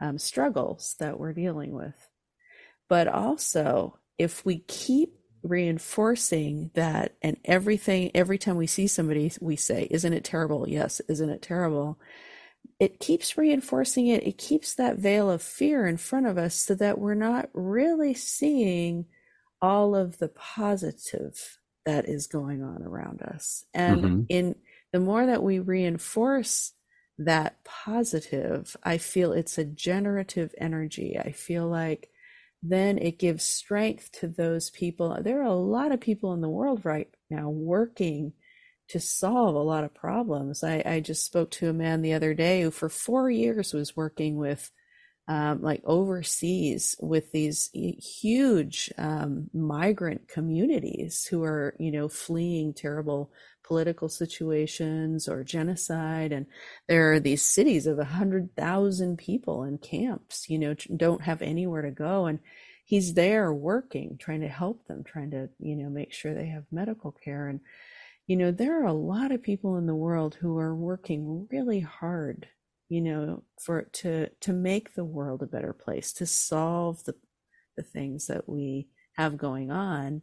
um, 0.00 0.18
struggles 0.18 0.96
that 1.00 1.18
we're 1.18 1.32
dealing 1.32 1.72
with, 1.72 2.08
but 2.88 3.08
also 3.08 3.98
if 4.18 4.44
we 4.44 4.58
keep 4.60 5.14
reinforcing 5.42 6.70
that 6.74 7.14
and 7.20 7.36
everything 7.44 8.10
every 8.14 8.38
time 8.38 8.56
we 8.56 8.66
see 8.66 8.86
somebody 8.86 9.30
we 9.40 9.56
say 9.56 9.88
isn't 9.90 10.12
it 10.12 10.22
terrible 10.22 10.68
yes 10.68 11.00
isn't 11.08 11.30
it 11.30 11.42
terrible 11.42 11.98
it 12.78 13.00
keeps 13.00 13.38
reinforcing 13.38 14.06
it 14.08 14.26
it 14.26 14.38
keeps 14.38 14.74
that 14.74 14.98
veil 14.98 15.30
of 15.30 15.42
fear 15.42 15.86
in 15.86 15.96
front 15.96 16.26
of 16.26 16.38
us 16.38 16.54
so 16.54 16.74
that 16.74 16.98
we're 16.98 17.14
not 17.14 17.48
really 17.52 18.14
seeing 18.14 19.04
all 19.60 19.94
of 19.94 20.18
the 20.18 20.28
positive 20.28 21.58
that 21.84 22.08
is 22.08 22.26
going 22.26 22.62
on 22.62 22.82
around 22.82 23.22
us 23.22 23.64
and 23.74 24.02
mm-hmm. 24.02 24.22
in 24.28 24.54
the 24.92 25.00
more 25.00 25.26
that 25.26 25.42
we 25.42 25.58
reinforce 25.58 26.72
that 27.18 27.62
positive 27.64 28.76
i 28.82 28.98
feel 28.98 29.32
it's 29.32 29.58
a 29.58 29.64
generative 29.64 30.54
energy 30.58 31.18
i 31.18 31.30
feel 31.30 31.68
like 31.68 32.12
then 32.62 32.96
it 32.98 33.18
gives 33.18 33.42
strength 33.42 34.12
to 34.12 34.28
those 34.28 34.70
people. 34.70 35.18
There 35.20 35.40
are 35.40 35.46
a 35.46 35.54
lot 35.54 35.90
of 35.90 36.00
people 36.00 36.32
in 36.32 36.40
the 36.40 36.48
world 36.48 36.84
right 36.84 37.08
now 37.28 37.50
working 37.50 38.32
to 38.92 39.00
solve 39.00 39.54
a 39.54 39.58
lot 39.58 39.84
of 39.84 39.94
problems. 39.94 40.62
I, 40.62 40.82
I 40.84 41.00
just 41.00 41.24
spoke 41.24 41.50
to 41.52 41.70
a 41.70 41.72
man 41.72 42.02
the 42.02 42.12
other 42.12 42.34
day 42.34 42.62
who, 42.62 42.70
for 42.70 42.88
four 42.88 43.30
years, 43.30 43.72
was 43.72 43.96
working 43.96 44.36
with 44.36 44.70
um, 45.28 45.62
like 45.62 45.82
overseas 45.84 46.94
with 47.00 47.32
these 47.32 47.70
huge 47.72 48.92
um, 48.98 49.48
migrant 49.54 50.28
communities 50.28 51.26
who 51.30 51.42
are, 51.42 51.74
you 51.78 51.90
know, 51.90 52.08
fleeing 52.08 52.74
terrible 52.74 53.30
political 53.64 54.10
situations 54.10 55.28
or 55.28 55.42
genocide. 55.42 56.32
And 56.32 56.46
there 56.86 57.12
are 57.12 57.20
these 57.20 57.42
cities 57.42 57.86
of 57.86 57.98
a 57.98 58.04
hundred 58.04 58.54
thousand 58.56 59.16
people 59.16 59.64
in 59.64 59.78
camps, 59.78 60.50
you 60.50 60.58
know, 60.58 60.74
don't 60.96 61.22
have 61.22 61.40
anywhere 61.40 61.82
to 61.82 61.92
go. 61.92 62.26
And 62.26 62.40
he's 62.84 63.14
there 63.14 63.54
working, 63.54 64.18
trying 64.18 64.42
to 64.42 64.48
help 64.48 64.86
them, 64.86 65.02
trying 65.02 65.30
to, 65.30 65.48
you 65.60 65.76
know, 65.76 65.88
make 65.88 66.12
sure 66.12 66.34
they 66.34 66.48
have 66.48 66.64
medical 66.70 67.12
care. 67.12 67.48
And, 67.48 67.60
you 68.26 68.36
know, 68.36 68.50
there 68.50 68.82
are 68.82 68.86
a 68.86 68.92
lot 68.92 69.32
of 69.32 69.42
people 69.42 69.76
in 69.76 69.86
the 69.86 69.94
world 69.94 70.36
who 70.36 70.58
are 70.58 70.74
working 70.74 71.46
really 71.50 71.80
hard, 71.80 72.48
you 72.88 73.00
know, 73.00 73.42
for 73.60 73.82
to 73.82 74.28
to 74.40 74.52
make 74.52 74.94
the 74.94 75.04
world 75.04 75.42
a 75.42 75.46
better 75.46 75.72
place, 75.72 76.12
to 76.14 76.26
solve 76.26 77.04
the 77.04 77.14
the 77.76 77.82
things 77.82 78.26
that 78.26 78.48
we 78.48 78.88
have 79.16 79.36
going 79.38 79.70
on 79.70 80.22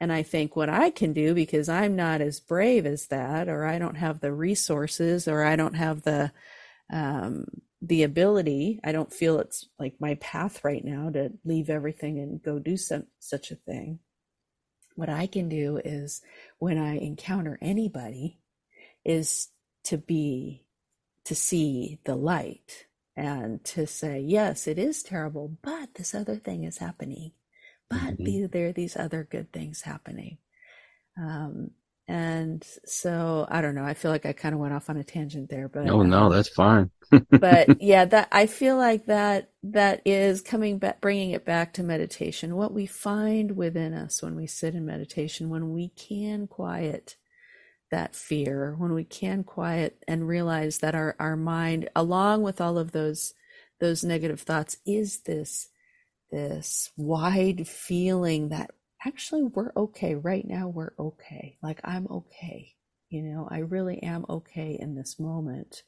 and 0.00 0.12
I 0.12 0.22
think 0.22 0.56
what 0.56 0.68
I 0.68 0.90
can 0.90 1.12
do, 1.12 1.34
because 1.34 1.68
I'm 1.68 1.96
not 1.96 2.20
as 2.20 2.40
brave 2.40 2.84
as 2.86 3.06
that, 3.06 3.48
or 3.48 3.64
I 3.64 3.78
don't 3.78 3.96
have 3.96 4.20
the 4.20 4.32
resources, 4.32 5.26
or 5.26 5.42
I 5.42 5.56
don't 5.56 5.74
have 5.74 6.02
the 6.02 6.32
um, 6.92 7.46
the 7.82 8.02
ability, 8.04 8.80
I 8.84 8.92
don't 8.92 9.12
feel 9.12 9.38
it's 9.38 9.68
like 9.78 9.94
my 10.00 10.14
path 10.16 10.64
right 10.64 10.84
now 10.84 11.10
to 11.10 11.30
leave 11.44 11.68
everything 11.68 12.18
and 12.18 12.42
go 12.42 12.58
do 12.58 12.76
some, 12.76 13.04
such 13.20 13.50
a 13.50 13.56
thing. 13.56 13.98
What 14.96 15.08
I 15.08 15.26
can 15.26 15.48
do 15.48 15.80
is 15.84 16.20
when 16.58 16.78
I 16.78 16.96
encounter 16.98 17.58
anybody, 17.62 18.40
is 19.04 19.48
to 19.84 19.96
be 19.96 20.64
to 21.24 21.34
see 21.34 22.00
the 22.04 22.16
light 22.16 22.86
and 23.14 23.62
to 23.64 23.86
say, 23.86 24.20
yes, 24.20 24.66
it 24.66 24.78
is 24.78 25.02
terrible, 25.02 25.56
but 25.62 25.94
this 25.94 26.14
other 26.14 26.36
thing 26.36 26.64
is 26.64 26.78
happening 26.78 27.32
but 27.88 28.18
mm-hmm. 28.18 28.46
there 28.46 28.68
are 28.68 28.72
these 28.72 28.96
other 28.96 29.26
good 29.30 29.52
things 29.52 29.82
happening. 29.82 30.38
Um, 31.18 31.70
and 32.08 32.64
so 32.84 33.46
I 33.50 33.60
don't 33.60 33.74
know. 33.74 33.84
I 33.84 33.94
feel 33.94 34.12
like 34.12 34.26
I 34.26 34.32
kind 34.32 34.54
of 34.54 34.60
went 34.60 34.72
off 34.72 34.88
on 34.88 34.96
a 34.96 35.04
tangent 35.04 35.50
there, 35.50 35.68
but 35.68 35.88
oh 35.88 36.02
no, 36.02 36.24
um, 36.24 36.32
that's 36.32 36.48
fine. 36.48 36.90
but 37.30 37.82
yeah, 37.82 38.04
that 38.04 38.28
I 38.30 38.46
feel 38.46 38.76
like 38.76 39.06
that 39.06 39.50
that 39.64 40.02
is 40.04 40.40
coming 40.40 40.78
back, 40.78 41.00
bringing 41.00 41.30
it 41.30 41.44
back 41.44 41.72
to 41.74 41.82
meditation. 41.82 42.54
What 42.54 42.72
we 42.72 42.86
find 42.86 43.56
within 43.56 43.92
us 43.92 44.22
when 44.22 44.36
we 44.36 44.46
sit 44.46 44.74
in 44.74 44.86
meditation, 44.86 45.48
when 45.48 45.72
we 45.72 45.88
can 45.88 46.46
quiet 46.46 47.16
that 47.90 48.14
fear, 48.14 48.76
when 48.78 48.92
we 48.92 49.04
can 49.04 49.42
quiet 49.42 50.02
and 50.06 50.28
realize 50.28 50.78
that 50.78 50.94
our 50.94 51.16
our 51.18 51.36
mind, 51.36 51.88
along 51.96 52.42
with 52.42 52.60
all 52.60 52.78
of 52.78 52.92
those 52.92 53.34
those 53.80 54.04
negative 54.04 54.40
thoughts, 54.42 54.76
is 54.86 55.22
this 55.22 55.70
this 56.30 56.92
wide 56.96 57.66
feeling 57.66 58.50
that 58.50 58.70
actually 59.04 59.42
we're 59.42 59.72
okay 59.76 60.14
right 60.14 60.46
now 60.46 60.68
we're 60.68 60.94
okay 60.98 61.56
like 61.62 61.80
i'm 61.84 62.06
okay 62.10 62.74
you 63.08 63.22
know 63.22 63.46
i 63.50 63.58
really 63.58 64.02
am 64.02 64.24
okay 64.28 64.76
in 64.80 64.94
this 64.94 65.18
moment 65.18 65.82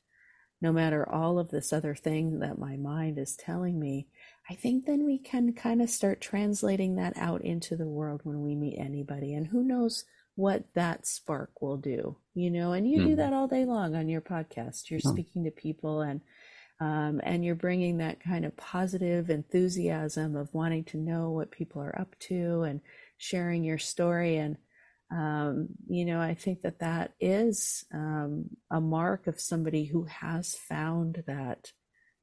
no 0.60 0.72
matter 0.72 1.08
all 1.08 1.38
of 1.38 1.50
this 1.50 1.72
other 1.72 1.94
thing 1.94 2.40
that 2.40 2.58
my 2.58 2.76
mind 2.76 3.18
is 3.18 3.36
telling 3.36 3.78
me 3.78 4.06
i 4.50 4.54
think 4.54 4.84
then 4.84 5.04
we 5.04 5.18
can 5.18 5.52
kind 5.52 5.80
of 5.80 5.88
start 5.88 6.20
translating 6.20 6.96
that 6.96 7.16
out 7.16 7.42
into 7.42 7.76
the 7.76 7.86
world 7.86 8.20
when 8.24 8.42
we 8.42 8.54
meet 8.54 8.78
anybody 8.78 9.34
and 9.34 9.46
who 9.46 9.62
knows 9.62 10.04
what 10.34 10.64
that 10.74 11.06
spark 11.06 11.50
will 11.60 11.76
do 11.76 12.16
you 12.34 12.50
know 12.50 12.72
and 12.72 12.88
you 12.88 12.98
mm. 12.98 13.02
do 13.02 13.08
mm-hmm. 13.08 13.16
that 13.16 13.32
all 13.32 13.48
day 13.48 13.64
long 13.64 13.96
on 13.96 14.08
your 14.08 14.20
podcast 14.20 14.90
you're 14.90 15.00
oh. 15.04 15.10
speaking 15.10 15.44
to 15.44 15.50
people 15.50 16.02
and 16.02 16.20
um, 16.80 17.20
and 17.24 17.44
you're 17.44 17.54
bringing 17.54 17.98
that 17.98 18.20
kind 18.20 18.44
of 18.44 18.56
positive 18.56 19.30
enthusiasm 19.30 20.36
of 20.36 20.52
wanting 20.52 20.84
to 20.84 20.96
know 20.96 21.30
what 21.30 21.50
people 21.50 21.82
are 21.82 21.98
up 21.98 22.16
to 22.20 22.62
and 22.62 22.80
sharing 23.16 23.64
your 23.64 23.78
story. 23.78 24.36
And 24.36 24.56
um, 25.10 25.68
you 25.88 26.04
know 26.04 26.20
i 26.20 26.34
think 26.34 26.60
that 26.60 26.80
that 26.80 27.14
is 27.18 27.82
um, 27.94 28.50
a 28.70 28.78
mark 28.78 29.26
of 29.26 29.40
somebody 29.40 29.86
who 29.86 30.04
has 30.04 30.54
found 30.54 31.24
that 31.26 31.72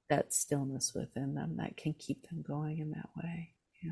that 0.09 0.33
stillness 0.33 0.93
within 0.93 1.33
them 1.33 1.57
that 1.57 1.77
can 1.77 1.93
keep 1.93 2.29
them 2.29 2.43
going 2.47 2.77
in 2.77 2.91
that 2.91 3.09
way. 3.17 3.53
Yeah. 3.83 3.91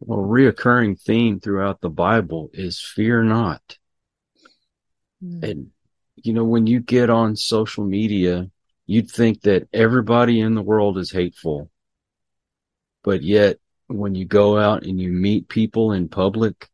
Well 0.00 0.20
reoccurring 0.20 1.00
theme 1.00 1.40
throughout 1.40 1.80
the 1.80 1.90
bible 1.90 2.50
is 2.52 2.80
fear 2.80 3.22
not. 3.22 3.78
Mm. 5.22 5.42
and 5.42 5.70
you 6.16 6.32
know 6.32 6.44
when 6.44 6.66
you 6.66 6.80
get 6.80 7.08
on 7.08 7.36
social 7.36 7.84
media 7.84 8.50
you'd 8.86 9.10
think 9.10 9.42
that 9.42 9.68
everybody 9.72 10.40
in 10.40 10.54
the 10.54 10.62
world 10.62 10.98
is 10.98 11.10
hateful. 11.10 11.70
But 13.02 13.22
yet, 13.22 13.58
when 13.86 14.14
you 14.14 14.24
go 14.24 14.58
out 14.58 14.84
and 14.84 15.00
you 15.00 15.12
meet 15.12 15.48
people 15.48 15.92
in 15.92 16.08
public, 16.08 16.68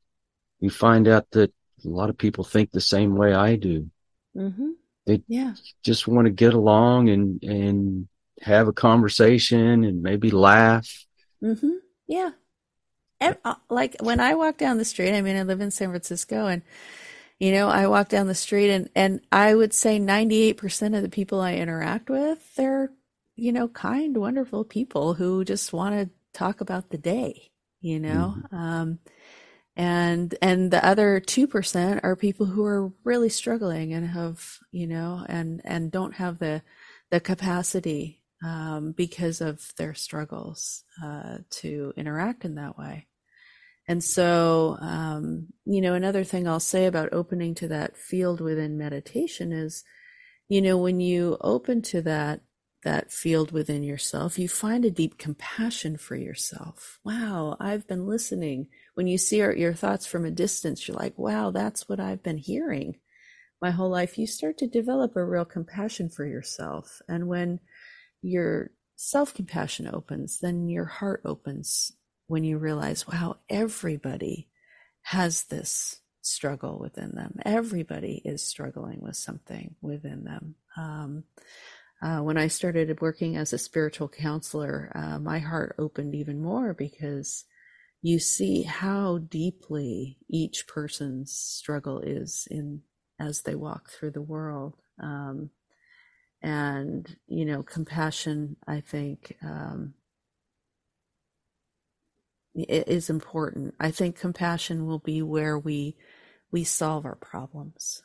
you 0.61 0.71
find 0.71 1.09
out 1.09 1.31
that 1.33 1.53
a 1.85 1.89
lot 1.89 2.11
of 2.11 2.19
people 2.19 2.45
think 2.45 2.71
the 2.71 2.81
same 2.81 3.17
way 3.17 3.33
I 3.33 3.57
do. 3.57 3.91
Mm-hmm. 4.37 4.71
They 5.07 5.23
yeah. 5.27 5.55
just 5.83 6.07
want 6.07 6.27
to 6.27 6.31
get 6.31 6.55
along 6.55 7.09
and, 7.09 7.43
and 7.43 8.09
have 8.43 8.69
a 8.69 8.73
conversation 8.73 9.85
and 9.85 10.03
maybe 10.03 10.31
laugh. 10.31 11.07
Mm-hmm. 11.43 11.71
Yeah. 12.07 12.31
And, 13.21 13.37
uh, 13.45 13.57
like 13.69 13.97
when 14.01 14.21
I 14.21 14.35
walk 14.35 14.59
down 14.59 14.79
the 14.79 14.85
street, 14.85 15.17
I 15.17 15.23
mean, 15.23 15.37
I 15.37 15.43
live 15.43 15.61
in 15.61 15.71
San 15.71 15.91
Francisco 15.91 16.47
and 16.47 16.63
you 17.41 17.53
know, 17.53 17.69
I 17.69 17.87
walk 17.87 18.11
down 18.11 18.27
the 18.27 18.35
street 18.35 18.71
and, 18.71 18.91
and 18.95 19.23
I 19.33 19.55
would 19.55 19.73
say 19.73 19.99
98% 19.99 20.95
of 20.95 21.03
the 21.03 21.09
people 21.09 21.41
I 21.41 21.55
interact 21.55 22.11
with, 22.11 22.55
they're, 22.55 22.93
you 23.35 23.51
know, 23.51 23.67
kind, 23.67 24.15
wonderful 24.17 24.63
people 24.63 25.15
who 25.15 25.43
just 25.43 25.73
want 25.73 25.95
to 25.95 26.11
talk 26.39 26.61
about 26.61 26.91
the 26.91 26.99
day, 26.99 27.51
you 27.81 27.99
know? 27.99 28.35
Mm-hmm. 28.37 28.57
Um, 28.57 28.99
and, 29.75 30.35
and 30.43 30.71
the 30.71 30.85
other 30.85 31.19
2% 31.19 32.01
are 32.03 32.15
people 32.15 32.45
who 32.45 32.63
are 32.67 32.93
really 33.05 33.31
struggling 33.31 33.95
and 33.95 34.07
have, 34.07 34.59
you 34.71 34.87
know, 34.87 35.25
and, 35.27 35.63
and 35.65 35.91
don't 35.91 36.17
have 36.17 36.39
the, 36.39 36.63
the 37.11 37.21
capacity, 37.21 38.21
um, 38.45 38.93
because 38.93 39.41
of 39.41 39.73
their 39.79 39.95
struggles, 39.95 40.85
uh, 41.03 41.39
to 41.49 41.95
interact 41.97 42.45
in 42.45 42.57
that 42.57 42.77
way. 42.77 43.07
And 43.91 44.05
so, 44.05 44.79
um, 44.81 45.49
you 45.65 45.81
know, 45.81 45.95
another 45.95 46.23
thing 46.23 46.47
I'll 46.47 46.61
say 46.61 46.87
about 46.87 47.09
opening 47.13 47.57
to 47.57 47.67
that 47.67 47.97
field 47.97 48.41
within 48.41 48.79
meditation 48.79 49.51
is, 49.51 49.83
you 50.49 50.63
know, 50.63 50.79
when 50.79 51.01
you 51.01 51.37
open 51.41 51.83
to 51.83 52.01
that 52.03 52.43
that 52.85 53.11
field 53.11 53.51
within 53.51 53.83
yourself, 53.83 54.39
you 54.39 54.49
find 54.49 54.85
a 54.85 54.93
deep 54.93 55.19
compassion 55.19 55.97
for 55.97 56.15
yourself. 56.15 57.01
Wow, 57.05 57.57
I've 57.59 57.89
been 57.89 58.07
listening. 58.07 58.69
When 58.95 59.09
you 59.09 59.19
see 59.19 59.39
your, 59.39 59.57
your 59.57 59.75
thoughts 59.75 60.07
from 60.07 60.25
a 60.25 60.31
distance, 60.31 60.87
you're 60.87 60.97
like, 60.97 61.19
wow, 61.19 61.51
that's 61.51 61.89
what 61.89 61.99
I've 61.99 62.23
been 62.23 62.39
hearing 62.39 62.95
my 63.61 63.73
whole 63.73 63.91
life. 63.91 64.17
You 64.17 64.29
start 64.29 64.57
to 64.59 64.69
develop 64.69 65.17
a 65.17 65.25
real 65.25 65.45
compassion 65.45 66.11
for 66.11 66.25
yourself. 66.25 67.03
And 67.09 67.27
when 67.27 67.59
your 68.23 68.71
self 68.95 69.35
compassion 69.35 69.91
opens, 69.93 70.39
then 70.39 70.69
your 70.69 70.85
heart 70.85 71.23
opens 71.25 71.93
when 72.31 72.45
you 72.45 72.59
realize, 72.59 73.09
wow, 73.09 73.39
everybody 73.49 74.49
has 75.03 75.45
this 75.45 76.01
struggle 76.23 76.79
within 76.79 77.11
them. 77.17 77.35
Everybody 77.45 78.23
is 78.25 78.41
struggling 78.47 79.01
with 79.01 79.17
something 79.17 79.75
within 79.83 80.23
them. 80.23 80.55
Um, 80.77 81.25
uh, 82.01 82.19
when 82.19 82.39
I 82.39 82.47
started 82.47 83.01
working 83.01 83.37
as 83.37 83.53
a 83.53 83.59
spiritual 83.59 84.09
counselor, 84.09 84.93
uh, 84.95 85.19
my 85.19 85.41
heart 85.41 85.75
opened 85.77 86.15
even 86.15 86.41
more 86.41 86.73
because 86.73 87.47
you 88.01 88.21
see 88.21 88.63
how 88.63 89.19
deeply 89.19 90.17
each 90.29 90.69
person's 90.69 91.33
struggle 91.33 91.99
is 91.99 92.47
in 92.49 92.83
as 93.19 93.43
they 93.43 93.57
walk 93.57 93.91
through 93.91 94.13
the 94.13 94.23
world. 94.23 94.77
Um, 95.03 95.51
and 96.43 97.17
you 97.27 97.45
know, 97.45 97.65
compassion, 97.65 98.57
I 98.69 98.83
think, 98.83 99.37
um, 99.43 99.95
is 102.55 103.11
important. 103.11 103.75
I 103.79 103.91
think 103.91 104.19
compassion 104.19 104.87
will 104.87 104.99
be 104.99 105.23
where 105.23 105.59
we 105.59 105.97
we 106.51 106.65
solve 106.65 107.05
our 107.05 107.17
problems. 107.17 108.03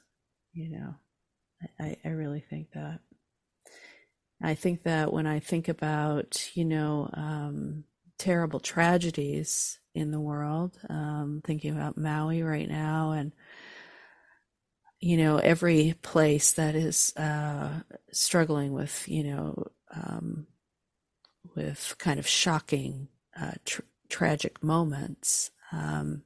You 0.54 0.70
know, 0.70 0.96
I, 1.80 1.98
I 2.06 2.10
really 2.10 2.42
think 2.42 2.72
that. 2.74 3.00
I 4.42 4.54
think 4.54 4.84
that 4.84 5.14
when 5.14 5.28
I 5.28 5.40
think 5.40 5.70
about, 5.70 6.52
you 6.56 6.66
know, 6.66 7.10
um, 7.14 7.86
terrible 8.18 8.60
tragedies 8.60 9.80
in 9.94 10.12
the 10.12 10.20
world, 10.20 10.78
um, 10.90 11.42
thinking 11.46 11.72
about 11.76 11.98
Maui 11.98 12.44
right 12.44 12.68
now 12.68 13.12
and, 13.12 13.32
you 15.00 15.18
know, 15.18 15.38
every 15.38 15.96
place 16.02 16.54
that 16.54 16.76
is 16.76 17.16
uh, 17.16 17.80
struggling 18.12 18.74
with, 18.74 19.08
you 19.08 19.24
know, 19.24 19.68
um, 19.94 20.48
with 21.56 21.96
kind 21.98 22.20
of 22.20 22.28
shocking, 22.28 23.08
uh, 23.40 23.54
tr- 23.64 23.82
tragic 24.16 24.64
moments. 24.64 25.52
Um, 25.74 26.24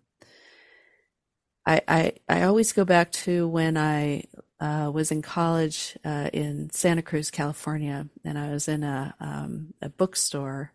I, 1.66 1.82
I, 1.88 2.14
I 2.30 2.44
always 2.44 2.72
go 2.72 2.86
back 2.86 3.12
to 3.24 3.48
when 3.48 3.78
I 3.78 4.26
uh, 4.60 4.92
was 4.94 5.12
in 5.12 5.24
college 5.24 5.98
uh, 6.06 6.30
in 6.32 6.70
Santa 6.70 7.02
Cruz, 7.02 7.32
California, 7.32 8.08
and 8.24 8.38
I 8.38 8.52
was 8.52 8.68
in 8.68 8.84
a 8.84 9.16
um, 9.20 9.74
a 9.82 9.90
bookstore 9.90 10.72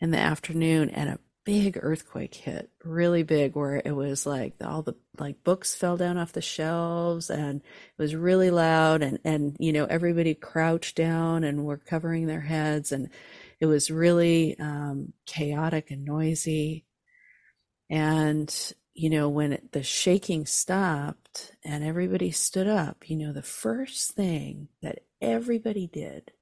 in 0.00 0.10
the 0.10 0.18
afternoon, 0.18 0.90
and 0.90 1.10
a 1.10 1.20
big 1.44 1.78
earthquake 1.80 2.34
hit, 2.34 2.70
really 2.82 3.22
big, 3.22 3.54
where 3.54 3.80
it 3.84 3.94
was 3.94 4.26
like 4.26 4.54
all 4.64 4.82
the 4.82 4.94
like 5.20 5.44
books 5.44 5.76
fell 5.76 5.96
down 5.96 6.18
off 6.18 6.32
the 6.32 6.42
shelves, 6.42 7.30
and 7.30 7.60
it 7.60 8.02
was 8.02 8.16
really 8.16 8.50
loud, 8.50 9.02
and 9.02 9.20
and 9.24 9.56
you 9.60 9.72
know 9.72 9.84
everybody 9.84 10.34
crouched 10.34 10.96
down 10.96 11.44
and 11.44 11.64
were 11.64 11.76
covering 11.76 12.26
their 12.26 12.40
heads, 12.40 12.90
and 12.90 13.10
it 13.62 13.66
was 13.66 13.92
really 13.92 14.58
um, 14.58 15.12
chaotic 15.24 15.92
and 15.92 16.04
noisy, 16.04 16.84
and 17.88 18.74
you 18.92 19.08
know, 19.08 19.28
when 19.28 19.52
it, 19.52 19.70
the 19.70 19.84
shaking 19.84 20.46
stopped 20.46 21.52
and 21.64 21.84
everybody 21.84 22.32
stood 22.32 22.66
up, 22.66 23.08
you 23.08 23.16
know, 23.16 23.32
the 23.32 23.40
first 23.40 24.10
thing 24.10 24.66
that 24.82 25.04
everybody 25.20 25.86
did 25.86 26.32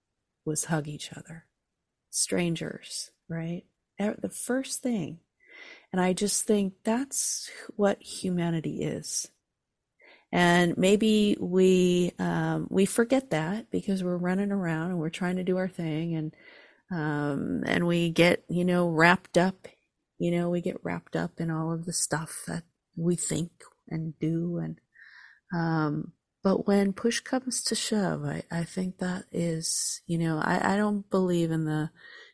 was 0.47 0.65
hug 0.65 0.89
each 0.89 1.13
other. 1.13 1.45
Strangers, 2.09 3.11
right? 3.29 3.65
The 3.99 4.31
first 4.31 4.83
thing. 4.83 5.19
And 5.93 6.01
I 6.01 6.15
just 6.15 6.45
think 6.45 6.73
that's 6.85 7.51
what 7.77 8.03
humanity 8.03 8.83
is. 8.83 9.31
And 10.33 10.79
maybe 10.79 11.37
we 11.39 12.13
um, 12.19 12.67
we 12.71 12.87
forget 12.87 13.31
that 13.31 13.71
because 13.71 14.03
we're 14.03 14.17
running 14.17 14.53
around 14.53 14.91
and 14.91 14.99
we're 14.99 15.11
trying 15.11 15.37
to 15.37 15.45
do 15.45 15.57
our 15.57 15.69
thing, 15.69 16.15
and 16.15 16.35
um, 16.91 17.63
and 17.67 17.87
we 17.87 18.11
get 18.11 18.45
you 18.49 18.65
know 18.65 18.89
wrapped 18.89 19.39
up 19.39 19.69
you 20.21 20.31
know, 20.31 20.51
we 20.51 20.61
get 20.61 20.85
wrapped 20.85 21.17
up 21.17 21.41
in 21.41 21.51
all 21.51 21.73
of 21.73 21.87
the 21.87 21.95
stuff 21.95 22.43
that 22.47 22.63
we 22.95 23.17
think 23.17 23.51
and 23.89 24.17
do. 24.21 24.59
And, 24.59 24.79
um, 25.53 26.13
but 26.45 26.67
when 26.67 26.93
push 26.93 27.21
comes 27.21 27.63
to 27.65 27.75
shove, 27.75 28.25
I, 28.27 28.43
I 28.51 28.65
think 28.65 28.99
that 28.99 29.25
is, 29.33 30.03
you 30.07 30.19
know, 30.19 30.39
I, 30.39 30.75
I 30.75 30.77
don't 30.77 31.09
believe 31.09 31.51
in 31.51 31.65
the 31.65 31.91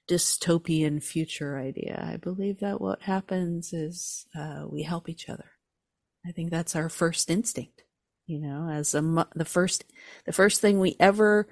dystopian 0.09 1.01
future 1.01 1.57
idea. 1.57 2.05
I 2.13 2.17
believe 2.17 2.59
that 2.59 2.81
what 2.81 3.03
happens 3.03 3.73
is 3.73 4.27
uh, 4.37 4.65
we 4.69 4.83
help 4.83 5.09
each 5.09 5.29
other. 5.29 5.53
I 6.27 6.33
think 6.33 6.51
that's 6.51 6.75
our 6.75 6.89
first 6.89 7.31
instinct. 7.31 7.85
You 8.27 8.41
know, 8.41 8.69
as 8.69 8.93
a 8.97 9.29
the 9.37 9.45
first 9.45 9.85
the 10.25 10.33
first 10.33 10.61
thing 10.61 10.81
we 10.81 10.97
ever 10.99 11.47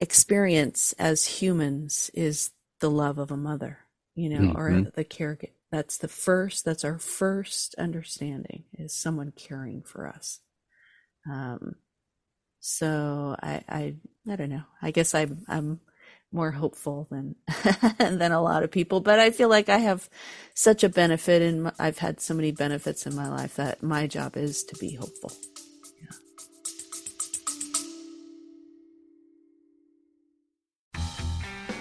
experience 0.00 0.92
as 0.98 1.26
humans 1.26 2.10
is 2.14 2.50
the 2.80 2.90
love 2.90 3.18
of 3.18 3.30
a 3.30 3.36
mother 3.36 3.80
you 4.18 4.28
know, 4.28 4.52
mm-hmm. 4.52 4.58
or 4.58 4.90
the 4.96 5.04
care. 5.04 5.38
That's 5.70 5.98
the 5.98 6.08
first, 6.08 6.64
that's 6.64 6.84
our 6.84 6.98
first 6.98 7.76
understanding 7.78 8.64
is 8.72 8.92
someone 8.92 9.32
caring 9.36 9.82
for 9.82 10.08
us. 10.08 10.40
Um, 11.30 11.76
so 12.58 13.36
I, 13.40 13.62
I, 13.68 13.94
I 14.28 14.36
don't 14.36 14.50
know. 14.50 14.64
I 14.82 14.90
guess 14.90 15.14
I'm, 15.14 15.44
I'm 15.46 15.80
more 16.32 16.50
hopeful 16.50 17.06
than, 17.12 17.36
than 17.98 18.32
a 18.32 18.42
lot 18.42 18.64
of 18.64 18.72
people, 18.72 19.00
but 19.00 19.20
I 19.20 19.30
feel 19.30 19.48
like 19.48 19.68
I 19.68 19.78
have 19.78 20.10
such 20.52 20.82
a 20.82 20.88
benefit 20.88 21.40
and 21.40 21.70
I've 21.78 21.98
had 21.98 22.20
so 22.20 22.34
many 22.34 22.50
benefits 22.50 23.06
in 23.06 23.14
my 23.14 23.28
life 23.28 23.54
that 23.54 23.84
my 23.84 24.08
job 24.08 24.36
is 24.36 24.64
to 24.64 24.76
be 24.78 24.96
hopeful. 24.96 25.30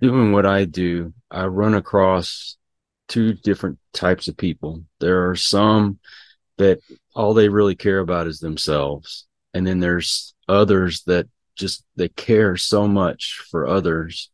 Doing 0.00 0.32
what 0.32 0.46
I 0.46 0.64
do, 0.64 1.12
I 1.30 1.46
run 1.46 1.74
across 1.74 2.56
two 3.08 3.32
different 3.32 3.78
types 3.92 4.28
of 4.28 4.36
people. 4.36 4.84
There 5.00 5.30
are 5.30 5.36
some 5.36 5.98
that 6.58 6.80
all 7.14 7.34
they 7.34 7.48
really 7.48 7.76
care 7.76 8.00
about 8.00 8.26
is 8.26 8.40
themselves. 8.40 9.26
And 9.54 9.66
then 9.66 9.80
there's 9.80 10.34
others 10.48 11.02
that 11.06 11.26
just 11.56 11.84
they 11.96 12.08
care 12.08 12.56
so 12.56 12.86
much 12.86 13.42
for 13.50 13.66
others 13.66 14.30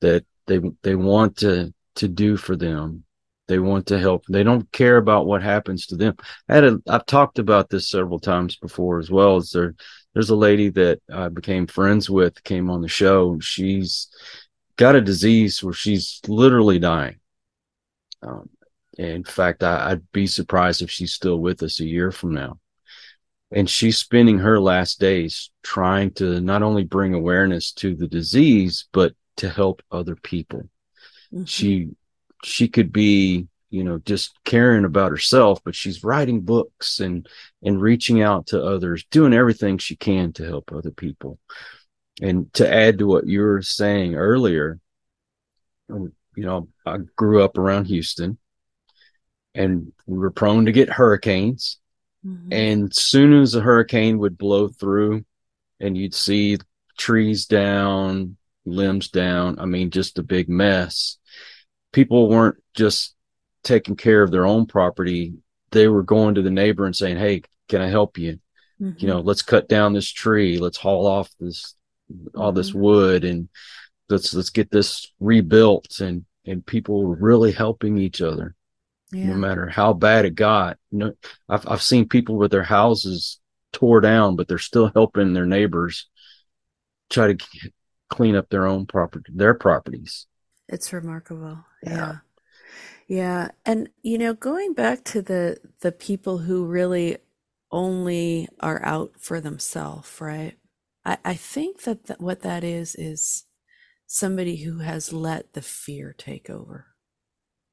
that 0.00 0.24
they 0.46 0.60
they 0.82 0.94
want 0.94 1.36
to 1.38 1.74
to 1.96 2.08
do 2.08 2.36
for 2.36 2.56
them. 2.56 3.04
They 3.46 3.58
want 3.58 3.86
to 3.88 3.98
help. 3.98 4.24
They 4.26 4.42
don't 4.42 4.70
care 4.72 4.96
about 4.96 5.26
what 5.26 5.42
happens 5.42 5.86
to 5.88 5.96
them. 5.96 6.16
I 6.48 6.54
had 6.54 6.64
a, 6.64 6.78
I've 6.88 7.04
talked 7.04 7.38
about 7.38 7.68
this 7.68 7.90
several 7.90 8.18
times 8.18 8.56
before 8.56 8.98
as 8.98 9.10
well. 9.10 9.36
As 9.36 9.50
there, 9.50 9.74
there's 10.14 10.30
a 10.30 10.36
lady 10.36 10.70
that 10.70 11.00
I 11.12 11.28
became 11.28 11.66
friends 11.66 12.08
with, 12.08 12.42
came 12.42 12.70
on 12.70 12.80
the 12.80 12.88
show. 12.88 13.38
She's 13.40 14.08
got 14.76 14.96
a 14.96 15.00
disease 15.00 15.62
where 15.62 15.74
she's 15.74 16.20
literally 16.26 16.78
dying. 16.78 17.16
Um, 18.22 18.50
in 18.98 19.24
fact, 19.24 19.62
I, 19.62 19.90
would 19.90 20.12
be 20.12 20.26
surprised 20.26 20.82
if 20.82 20.90
she's 20.90 21.12
still 21.12 21.38
with 21.38 21.62
us 21.62 21.80
a 21.80 21.84
year 21.84 22.10
from 22.10 22.32
now. 22.32 22.60
And 23.50 23.68
she's 23.68 23.98
spending 23.98 24.38
her 24.38 24.58
last 24.58 24.98
days 24.98 25.50
trying 25.62 26.12
to 26.14 26.40
not 26.40 26.62
only 26.62 26.84
bring 26.84 27.14
awareness 27.14 27.72
to 27.74 27.94
the 27.94 28.08
disease, 28.08 28.86
but 28.92 29.14
to 29.36 29.48
help 29.48 29.82
other 29.90 30.16
people. 30.16 30.68
Mm-hmm. 31.32 31.44
She, 31.44 31.90
she 32.42 32.68
could 32.68 32.92
be, 32.92 33.46
you 33.70 33.84
know, 33.84 33.98
just 33.98 34.32
caring 34.44 34.84
about 34.84 35.10
herself, 35.10 35.60
but 35.64 35.74
she's 35.74 36.04
writing 36.04 36.40
books 36.40 37.00
and, 37.00 37.28
and 37.62 37.80
reaching 37.80 38.22
out 38.22 38.48
to 38.48 38.64
others, 38.64 39.04
doing 39.10 39.32
everything 39.32 39.78
she 39.78 39.96
can 39.96 40.32
to 40.34 40.44
help 40.44 40.72
other 40.72 40.90
people. 40.92 41.38
And 42.22 42.52
to 42.54 42.72
add 42.72 42.98
to 42.98 43.06
what 43.06 43.26
you 43.26 43.40
were 43.40 43.62
saying 43.62 44.14
earlier, 44.14 44.78
you 45.88 46.12
know, 46.36 46.68
I 46.86 46.98
grew 47.16 47.42
up 47.42 47.58
around 47.58 47.86
Houston 47.86 48.38
and 49.54 49.92
we 50.06 50.18
were 50.18 50.30
prone 50.30 50.66
to 50.66 50.72
get 50.72 50.90
hurricanes. 50.90 51.78
Mm-hmm. 52.26 52.52
And 52.52 52.94
soon 52.94 53.40
as 53.40 53.54
a 53.54 53.60
hurricane 53.60 54.18
would 54.18 54.38
blow 54.38 54.68
through 54.68 55.24
and 55.80 55.96
you'd 55.96 56.14
see 56.14 56.58
trees 56.96 57.46
down, 57.46 58.36
limbs 58.64 59.08
down, 59.08 59.58
I 59.58 59.66
mean, 59.66 59.90
just 59.90 60.18
a 60.18 60.22
big 60.22 60.48
mess. 60.48 61.18
People 61.92 62.28
weren't 62.28 62.56
just 62.74 63.14
taking 63.62 63.96
care 63.96 64.22
of 64.22 64.30
their 64.30 64.46
own 64.46 64.66
property. 64.66 65.34
They 65.70 65.88
were 65.88 66.02
going 66.02 66.36
to 66.36 66.42
the 66.42 66.50
neighbor 66.50 66.86
and 66.86 66.96
saying, 66.96 67.18
Hey, 67.18 67.42
can 67.68 67.80
I 67.80 67.88
help 67.88 68.18
you? 68.18 68.38
Mm-hmm. 68.80 68.98
You 68.98 69.08
know, 69.08 69.20
let's 69.20 69.42
cut 69.42 69.68
down 69.68 69.92
this 69.92 70.10
tree. 70.10 70.58
Let's 70.58 70.78
haul 70.78 71.06
off 71.06 71.30
this 71.38 71.74
all 72.34 72.52
this 72.52 72.70
mm-hmm. 72.70 72.80
wood 72.80 73.24
and 73.24 73.48
let's 74.08 74.34
let's 74.34 74.50
get 74.50 74.70
this 74.70 75.10
rebuilt 75.20 76.00
and 76.00 76.24
and 76.46 76.64
people 76.64 77.06
really 77.06 77.52
helping 77.52 77.98
each 77.98 78.20
other 78.20 78.54
yeah. 79.12 79.26
no 79.26 79.34
matter 79.34 79.68
how 79.68 79.92
bad 79.92 80.24
it 80.24 80.34
got 80.34 80.76
you 80.90 80.98
know 80.98 81.12
I've, 81.48 81.66
I've 81.68 81.82
seen 81.82 82.08
people 82.08 82.36
with 82.36 82.50
their 82.50 82.62
houses 82.62 83.40
tore 83.72 84.00
down 84.00 84.36
but 84.36 84.48
they're 84.48 84.58
still 84.58 84.90
helping 84.94 85.32
their 85.32 85.46
neighbors 85.46 86.08
try 87.10 87.32
to 87.32 87.46
clean 88.10 88.36
up 88.36 88.48
their 88.48 88.66
own 88.66 88.86
property 88.86 89.32
their 89.34 89.54
properties 89.54 90.26
it's 90.68 90.92
remarkable 90.92 91.64
yeah. 91.82 91.96
yeah 91.96 92.16
yeah 93.06 93.48
and 93.64 93.88
you 94.02 94.18
know 94.18 94.34
going 94.34 94.74
back 94.74 95.04
to 95.04 95.22
the 95.22 95.58
the 95.80 95.92
people 95.92 96.38
who 96.38 96.64
really 96.64 97.16
only 97.70 98.48
are 98.60 98.84
out 98.84 99.12
for 99.18 99.40
themselves 99.40 100.20
right 100.20 100.56
I, 101.04 101.18
I 101.24 101.34
think 101.34 101.82
that 101.82 102.06
th- 102.06 102.18
what 102.18 102.40
that 102.42 102.64
is 102.64 102.94
is 102.94 103.44
somebody 104.06 104.56
who 104.56 104.78
has 104.78 105.12
let 105.12 105.52
the 105.52 105.62
fear 105.62 106.14
take 106.16 106.48
over. 106.50 106.86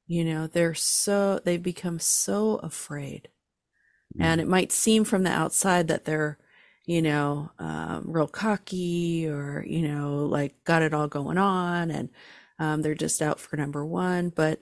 You 0.06 0.24
know, 0.24 0.46
they're 0.46 0.74
so, 0.74 1.40
they've 1.44 1.62
become 1.62 1.98
so 1.98 2.56
afraid. 2.56 3.28
Mm. 4.18 4.24
And 4.24 4.40
it 4.40 4.48
might 4.48 4.72
seem 4.72 5.04
from 5.04 5.22
the 5.22 5.30
outside 5.30 5.88
that 5.88 6.04
they're, 6.04 6.38
you 6.84 7.00
know, 7.00 7.50
um, 7.58 8.04
real 8.06 8.26
cocky 8.26 9.26
or, 9.28 9.64
you 9.66 9.82
know, 9.86 10.26
like 10.26 10.64
got 10.64 10.82
it 10.82 10.92
all 10.92 11.08
going 11.08 11.38
on 11.38 11.90
and 11.90 12.08
um, 12.58 12.82
they're 12.82 12.94
just 12.94 13.22
out 13.22 13.40
for 13.40 13.56
number 13.56 13.86
one. 13.86 14.30
But, 14.30 14.60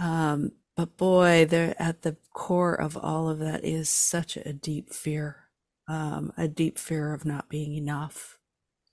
um, 0.00 0.52
but 0.76 0.96
boy, 0.96 1.44
they're 1.44 1.74
at 1.78 2.02
the 2.02 2.16
core 2.32 2.74
of 2.74 2.96
all 2.96 3.28
of 3.28 3.40
that 3.40 3.64
is 3.64 3.90
such 3.90 4.36
a 4.36 4.52
deep 4.52 4.92
fear, 4.92 5.47
um, 5.88 6.32
a 6.36 6.48
deep 6.48 6.78
fear 6.78 7.14
of 7.14 7.24
not 7.24 7.48
being 7.48 7.74
enough, 7.74 8.38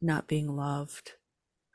not 0.01 0.27
being 0.27 0.47
loved, 0.55 1.13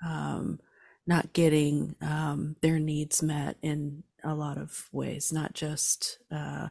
um, 0.04 0.60
not 1.06 1.32
getting 1.32 1.96
um, 2.00 2.56
their 2.62 2.78
needs 2.78 3.22
met 3.22 3.56
in 3.62 4.02
a 4.24 4.34
lot 4.34 4.58
of 4.58 4.88
ways, 4.92 5.32
not 5.32 5.54
just 5.54 6.18
uh, 6.30 6.68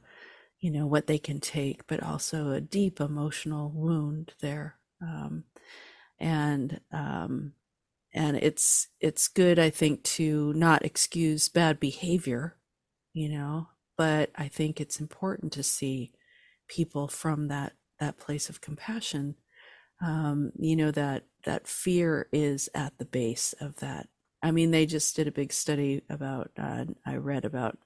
you 0.60 0.72
know 0.72 0.86
what 0.88 1.08
they 1.08 1.18
can 1.18 1.40
take, 1.40 1.88
but 1.88 2.04
also 2.04 2.52
a 2.52 2.62
deep 2.62 3.00
emotional 3.00 3.72
wound 3.74 4.34
there. 4.42 4.76
Um, 5.02 5.46
and 6.20 6.82
um, 6.92 7.54
and 8.14 8.38
it's 8.38 8.88
it's 9.00 9.28
good, 9.28 9.60
I 9.60 9.70
think, 9.70 10.04
to 10.04 10.54
not 10.54 10.86
excuse 10.86 11.50
bad 11.50 11.80
behavior, 11.80 12.58
you 13.14 13.30
know, 13.30 13.70
but 13.98 14.32
I 14.36 14.48
think 14.48 14.82
it's 14.82 15.00
important 15.00 15.54
to 15.54 15.64
see 15.64 16.12
people 16.68 17.08
from 17.08 17.48
that 17.50 17.74
that 18.00 18.18
place 18.18 18.50
of 18.50 18.62
compassion. 18.62 19.36
Um, 20.02 20.52
you 20.58 20.76
know 20.76 20.92
that 20.92 21.26
that 21.44 21.68
fear 21.68 22.30
is 22.32 22.70
at 22.74 22.98
the 22.98 23.06
base 23.06 23.54
of 23.60 23.78
that 23.78 24.08
I 24.42 24.52
mean, 24.52 24.72
they 24.72 24.86
just 24.86 25.16
did 25.16 25.28
a 25.28 25.32
big 25.32 25.52
study 25.52 26.02
about, 26.10 26.52
uh, 26.58 26.86
I 27.06 27.16
read 27.16 27.46
about 27.46 27.78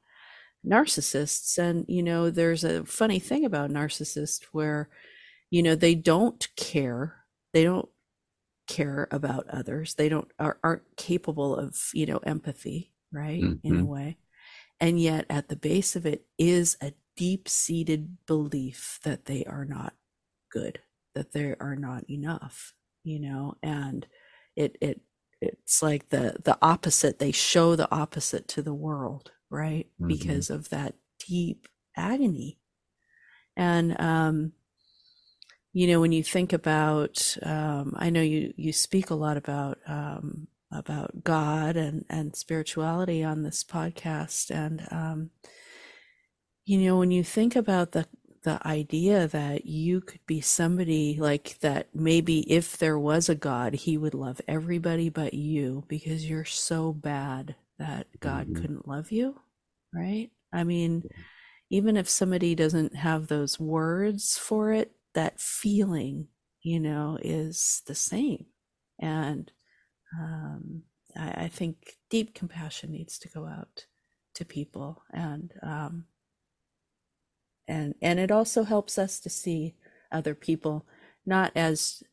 narcissists. 0.65 1.57
And, 1.57 1.85
you 1.87 2.03
know, 2.03 2.29
there's 2.29 2.63
a 2.63 2.85
funny 2.85 3.19
thing 3.19 3.45
about 3.45 3.71
narcissists 3.71 4.43
where, 4.51 4.89
you 5.49 5.63
know, 5.63 5.75
they 5.75 5.95
don't 5.95 6.47
care. 6.55 7.15
They 7.53 7.63
don't 7.63 7.89
care 8.67 9.07
about 9.11 9.47
others. 9.49 9.95
They 9.95 10.09
don't, 10.09 10.29
are, 10.39 10.59
aren't 10.63 10.95
capable 10.95 11.55
of, 11.55 11.89
you 11.93 12.05
know, 12.05 12.17
empathy, 12.17 12.91
right? 13.11 13.41
Mm-hmm. 13.41 13.67
In 13.67 13.73
a 13.73 13.77
mm-hmm. 13.77 13.87
way. 13.87 14.17
And 14.79 14.99
yet 14.99 15.25
at 15.29 15.49
the 15.49 15.55
base 15.55 15.95
of 15.95 16.05
it 16.05 16.25
is 16.37 16.77
a 16.81 16.93
deep 17.15 17.47
seated 17.47 18.17
belief 18.25 18.99
that 19.03 19.25
they 19.25 19.43
are 19.45 19.65
not 19.65 19.93
good, 20.53 20.79
that 21.15 21.33
they 21.33 21.55
are 21.59 21.75
not 21.75 22.09
enough, 22.09 22.73
you 23.03 23.19
know, 23.19 23.55
and 23.63 24.05
it, 24.55 24.77
it 24.79 25.01
it's 25.41 25.83
like 25.83 26.09
the 26.09 26.37
the 26.43 26.57
opposite 26.61 27.19
they 27.19 27.31
show 27.33 27.75
the 27.75 27.91
opposite 27.93 28.47
to 28.47 28.61
the 28.61 28.73
world 28.73 29.31
right? 29.53 29.85
Mm-hmm. 30.01 30.07
because 30.07 30.49
of 30.49 30.69
that 30.69 30.95
deep 31.25 31.67
agony. 31.95 32.57
And 33.55 33.95
um 34.01 34.53
you 35.71 35.87
know 35.87 36.01
when 36.01 36.11
you 36.11 36.23
think 36.23 36.53
about 36.53 37.37
um 37.43 37.93
i 37.97 38.09
know 38.09 38.21
you 38.21 38.53
you 38.57 38.71
speak 38.73 39.09
a 39.09 39.15
lot 39.15 39.37
about 39.37 39.77
um 39.87 40.47
about 40.71 41.23
god 41.23 41.75
and 41.75 42.05
and 42.09 42.35
spirituality 42.35 43.23
on 43.23 43.43
this 43.43 43.63
podcast. 43.63 44.49
And 44.49 44.87
um 44.91 45.29
you 46.65 46.79
know 46.79 46.97
when 46.97 47.11
you 47.11 47.23
think 47.23 47.55
about 47.55 47.91
the 47.91 48.07
the 48.43 48.65
idea 48.67 49.27
that 49.27 49.65
you 49.65 50.01
could 50.01 50.25
be 50.25 50.41
somebody 50.41 51.17
like 51.19 51.57
that 51.59 51.87
maybe 51.93 52.39
if 52.51 52.77
there 52.77 52.99
was 52.99 53.29
a 53.29 53.35
god 53.35 53.73
he 53.73 53.97
would 53.97 54.13
love 54.13 54.41
everybody 54.47 55.09
but 55.09 55.33
you 55.33 55.83
because 55.87 56.29
you're 56.29 56.45
so 56.45 56.91
bad 56.93 57.55
that 57.79 58.07
god 58.19 58.47
mm-hmm. 58.47 58.61
couldn't 58.61 58.87
love 58.87 59.11
you 59.11 59.35
right? 59.93 60.29
I 60.51 60.63
mean 60.63 61.03
even 61.69 61.97
if 61.97 62.09
somebody 62.09 62.55
doesn't 62.55 62.95
have 62.95 63.27
those 63.27 63.59
words 63.59 64.37
for 64.37 64.71
it 64.71 64.91
that 65.13 65.39
feeling 65.39 66.27
you 66.63 66.79
know 66.79 67.17
is 67.21 67.81
the 67.85 67.95
same. 67.95 68.45
And 68.99 69.51
um, 70.19 70.83
I, 71.15 71.45
I, 71.45 71.47
think 71.47 71.97
deep 72.09 72.35
compassion 72.35 72.91
needs 72.91 73.17
to 73.19 73.29
go 73.29 73.47
out 73.47 73.85
to 74.35 74.45
people. 74.45 75.01
And 75.11 75.51
um, 75.63 76.05
and 77.67 77.95
and 78.01 78.19
it 78.19 78.31
also 78.31 78.63
helps 78.63 78.97
us 78.97 79.19
to 79.19 79.29
see 79.29 79.75
other 80.11 80.35
people 80.35 80.85
not 81.25 81.51
as 81.55 82.03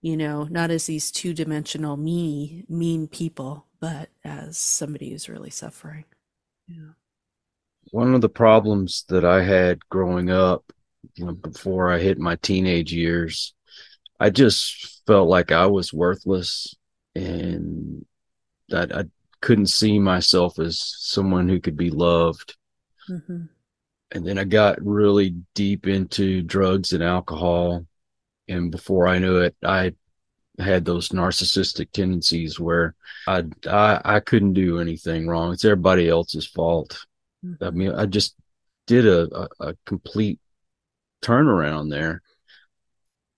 you 0.00 0.16
know 0.16 0.44
not 0.50 0.70
as 0.70 0.86
these 0.86 1.10
two-dimensional 1.10 1.96
me 1.96 2.64
mean 2.68 3.06
people 3.08 3.66
but 3.80 4.08
as 4.24 4.58
somebody 4.58 5.10
who's 5.10 5.28
really 5.28 5.50
suffering. 5.50 6.04
Yeah. 6.66 6.94
One 7.92 8.12
of 8.14 8.20
the 8.20 8.28
problems 8.28 9.04
that 9.08 9.24
i 9.24 9.42
had 9.42 9.88
growing 9.88 10.30
up 10.30 10.72
you 11.14 11.24
know, 11.24 11.32
before 11.32 11.92
i 11.92 11.98
hit 11.98 12.18
my 12.18 12.36
teenage 12.36 12.92
years 12.92 13.54
i 14.20 14.28
just 14.30 15.02
felt 15.06 15.28
like 15.28 15.52
i 15.52 15.66
was 15.66 15.92
worthless 15.92 16.74
and 17.14 18.04
that 18.68 18.94
i 18.94 19.04
couldn't 19.40 19.66
see 19.66 19.98
myself 19.98 20.58
as 20.58 20.80
someone 20.80 21.48
who 21.48 21.60
could 21.60 21.76
be 21.76 21.90
loved. 21.90 22.56
Mm-hmm 23.08 23.44
and 24.12 24.26
then 24.26 24.38
I 24.38 24.44
got 24.44 24.84
really 24.84 25.36
deep 25.54 25.86
into 25.86 26.42
drugs 26.42 26.92
and 26.92 27.02
alcohol. 27.02 27.86
And 28.48 28.70
before 28.70 29.06
I 29.06 29.18
knew 29.18 29.38
it, 29.38 29.54
I 29.62 29.92
had 30.58 30.84
those 30.84 31.10
narcissistic 31.10 31.92
tendencies 31.92 32.58
where 32.58 32.94
I, 33.26 33.44
I, 33.68 34.00
I 34.04 34.20
couldn't 34.20 34.54
do 34.54 34.80
anything 34.80 35.28
wrong. 35.28 35.52
It's 35.52 35.64
everybody 35.64 36.08
else's 36.08 36.46
fault. 36.46 37.06
Mm-hmm. 37.44 37.64
I 37.64 37.70
mean, 37.70 37.92
I 37.92 38.06
just 38.06 38.34
did 38.86 39.06
a, 39.06 39.28
a, 39.36 39.48
a 39.60 39.74
complete 39.84 40.40
turnaround 41.22 41.90
there. 41.90 42.22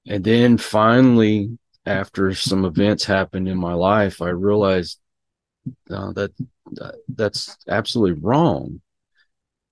And 0.07 0.25
then 0.25 0.57
finally, 0.57 1.59
after 1.85 2.35
some 2.35 2.65
events 2.65 3.05
happened 3.05 3.49
in 3.49 3.59
my 3.59 3.75
life, 3.75 4.23
I 4.23 4.29
realized 4.29 4.99
uh, 5.91 6.13
that 6.13 6.33
uh, 6.81 6.93
that's 7.09 7.57
absolutely 7.69 8.21
wrong. 8.21 8.81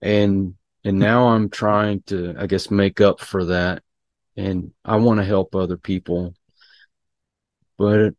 And 0.03 0.55
and 0.89 0.99
now 0.99 1.29
I'm 1.29 1.51
trying 1.51 2.01
to, 2.07 2.35
I 2.39 2.47
guess, 2.47 2.71
make 2.71 3.03
up 3.03 3.21
for 3.21 3.45
that. 3.45 3.83
And 4.39 4.73
I 4.87 4.97
want 4.97 5.21
to 5.21 5.25
help 5.25 5.55
other 5.55 5.77
people. 5.77 6.33
But 7.77 8.15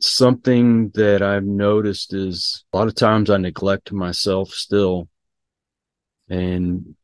something 0.00 0.88
that 0.94 1.20
I've 1.20 1.44
noticed 1.44 2.14
is 2.14 2.64
a 2.72 2.78
lot 2.78 2.88
of 2.88 2.94
times 2.94 3.28
I 3.28 3.36
neglect 3.36 3.92
myself 3.92 4.52
still. 4.52 5.06
And 6.30 6.96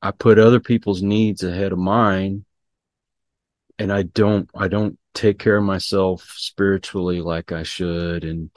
I 0.00 0.12
put 0.12 0.38
other 0.38 0.60
people's 0.60 1.02
needs 1.02 1.42
ahead 1.42 1.72
of 1.72 1.78
mine. 1.78 2.46
And 3.78 3.92
I 3.92 4.04
don't, 4.04 4.48
I 4.54 4.68
don't 4.68 4.98
take 5.12 5.38
care 5.38 5.58
of 5.58 5.64
myself 5.64 6.22
spiritually 6.38 7.20
like 7.20 7.52
I 7.52 7.64
should 7.64 8.24
and 8.24 8.50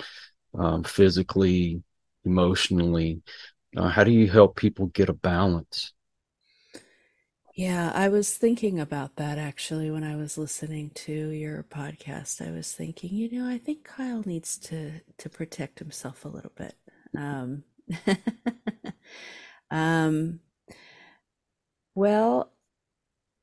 um, 0.58 0.86
physically, 0.86 1.84
emotionally. 2.24 3.24
Uh, 3.76 3.89
how 3.89 4.06
do 4.06 4.12
you 4.12 4.30
help 4.32 4.56
people 4.56 4.86
get 4.86 5.10
a 5.10 5.13
balance? 5.13 5.91
Yeah, 7.58 7.91
I 7.96 8.08
was 8.10 8.38
thinking 8.38 8.80
about 8.80 9.15
that 9.17 9.38
actually 9.39 9.89
when 9.91 10.04
I 10.04 10.15
was 10.15 10.38
listening 10.38 10.91
to 10.91 11.30
your 11.32 11.63
podcast. 11.63 12.46
I 12.48 12.52
was 12.52 12.72
thinking, 12.72 13.12
you 13.13 13.32
know, 13.32 13.50
I 13.50 13.58
think 13.58 13.84
Kyle 13.84 14.22
needs 14.26 14.58
to 14.60 15.02
to 15.17 15.30
protect 15.30 15.80
himself 15.80 16.24
a 16.24 16.30
little 16.30 16.52
bit. 16.56 16.76
Um, 17.17 17.63
um, 19.72 20.39
well, 21.96 22.52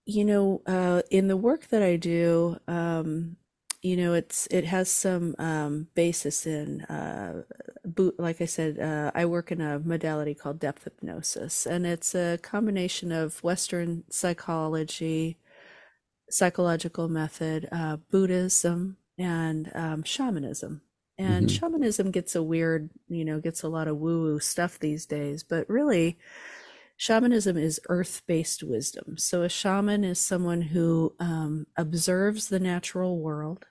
you 0.06 0.24
know, 0.24 0.62
uh, 0.66 1.02
in 1.10 1.28
the 1.28 1.36
work 1.36 1.68
that 1.68 1.82
I 1.82 1.96
do, 1.96 2.58
um, 2.68 3.36
you 3.84 3.98
know 3.98 4.14
it's 4.14 4.48
it 4.50 4.64
has 4.64 4.90
some 4.90 5.36
um, 5.38 5.86
basis 5.94 6.46
in 6.46 6.80
uh, 6.82 7.42
boot 7.84 8.18
like 8.18 8.40
i 8.40 8.46
said 8.46 8.78
uh, 8.78 9.10
i 9.14 9.26
work 9.26 9.52
in 9.52 9.60
a 9.60 9.78
modality 9.78 10.34
called 10.34 10.58
depth 10.58 10.84
hypnosis 10.84 11.66
and 11.66 11.86
it's 11.86 12.14
a 12.14 12.38
combination 12.42 13.12
of 13.12 13.42
western 13.44 14.02
psychology 14.10 15.36
psychological 16.30 17.08
method 17.08 17.68
uh, 17.70 17.96
buddhism 18.10 18.96
and 19.18 19.70
um, 19.74 20.02
shamanism 20.02 20.80
and 21.18 21.46
mm-hmm. 21.46 21.54
shamanism 21.54 22.10
gets 22.10 22.34
a 22.34 22.42
weird 22.42 22.88
you 23.08 23.24
know 23.24 23.38
gets 23.38 23.62
a 23.62 23.68
lot 23.68 23.86
of 23.86 23.98
woo 23.98 24.22
woo 24.22 24.40
stuff 24.40 24.78
these 24.78 25.04
days 25.04 25.44
but 25.44 25.68
really 25.68 26.18
shamanism 26.96 27.58
is 27.58 27.78
earth 27.90 28.22
based 28.26 28.62
wisdom 28.62 29.18
so 29.18 29.42
a 29.42 29.48
shaman 29.48 30.04
is 30.04 30.18
someone 30.18 30.62
who 30.62 31.14
um, 31.20 31.66
observes 31.76 32.48
the 32.48 32.58
natural 32.60 33.18
world 33.18 33.66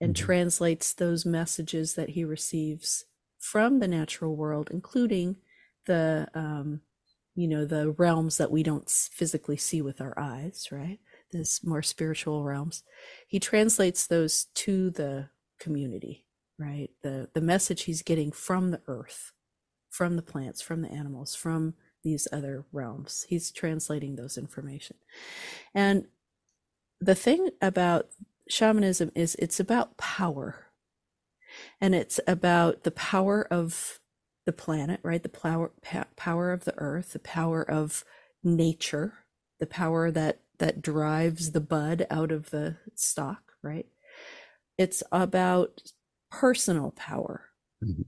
and 0.00 0.14
mm-hmm. 0.14 0.24
translates 0.24 0.92
those 0.92 1.24
messages 1.24 1.94
that 1.94 2.10
he 2.10 2.24
receives 2.24 3.04
from 3.38 3.78
the 3.78 3.88
natural 3.88 4.36
world, 4.36 4.68
including 4.70 5.36
the 5.86 6.28
um, 6.34 6.80
you 7.34 7.46
know 7.46 7.64
the 7.64 7.90
realms 7.92 8.38
that 8.38 8.50
we 8.50 8.62
don't 8.62 8.90
physically 8.90 9.56
see 9.56 9.82
with 9.82 10.00
our 10.00 10.18
eyes, 10.18 10.68
right? 10.70 10.98
This 11.32 11.64
more 11.64 11.82
spiritual 11.82 12.44
realms. 12.44 12.82
He 13.28 13.38
translates 13.38 14.06
those 14.06 14.46
to 14.54 14.90
the 14.90 15.28
community, 15.58 16.24
right? 16.58 16.90
The 17.02 17.28
the 17.34 17.40
message 17.40 17.82
he's 17.82 18.02
getting 18.02 18.32
from 18.32 18.70
the 18.70 18.80
earth, 18.86 19.32
from 19.90 20.16
the 20.16 20.22
plants, 20.22 20.60
from 20.60 20.82
the 20.82 20.90
animals, 20.90 21.34
from 21.34 21.74
these 22.02 22.28
other 22.32 22.64
realms. 22.72 23.26
He's 23.28 23.50
translating 23.50 24.16
those 24.16 24.38
information. 24.38 24.96
And 25.74 26.06
the 27.00 27.14
thing 27.14 27.50
about 27.60 28.08
shamanism 28.48 29.10
is 29.14 29.34
it's 29.36 29.60
about 29.60 29.96
power. 29.96 30.66
And 31.80 31.94
it's 31.94 32.20
about 32.26 32.82
the 32.82 32.90
power 32.90 33.46
of 33.50 34.00
the 34.44 34.52
planet, 34.52 35.00
right? 35.02 35.22
The 35.22 35.28
power 35.28 35.72
power 36.16 36.52
of 36.52 36.64
the 36.64 36.74
earth, 36.78 37.12
the 37.12 37.18
power 37.18 37.62
of 37.62 38.04
nature, 38.44 39.14
the 39.58 39.66
power 39.66 40.10
that 40.10 40.40
that 40.58 40.82
drives 40.82 41.52
the 41.52 41.60
bud 41.60 42.06
out 42.10 42.30
of 42.30 42.50
the 42.50 42.76
stock, 42.94 43.52
right? 43.62 43.86
It's 44.78 45.02
about 45.10 45.92
personal 46.30 46.90
power. 46.92 47.46
Mm-hmm. 47.82 48.02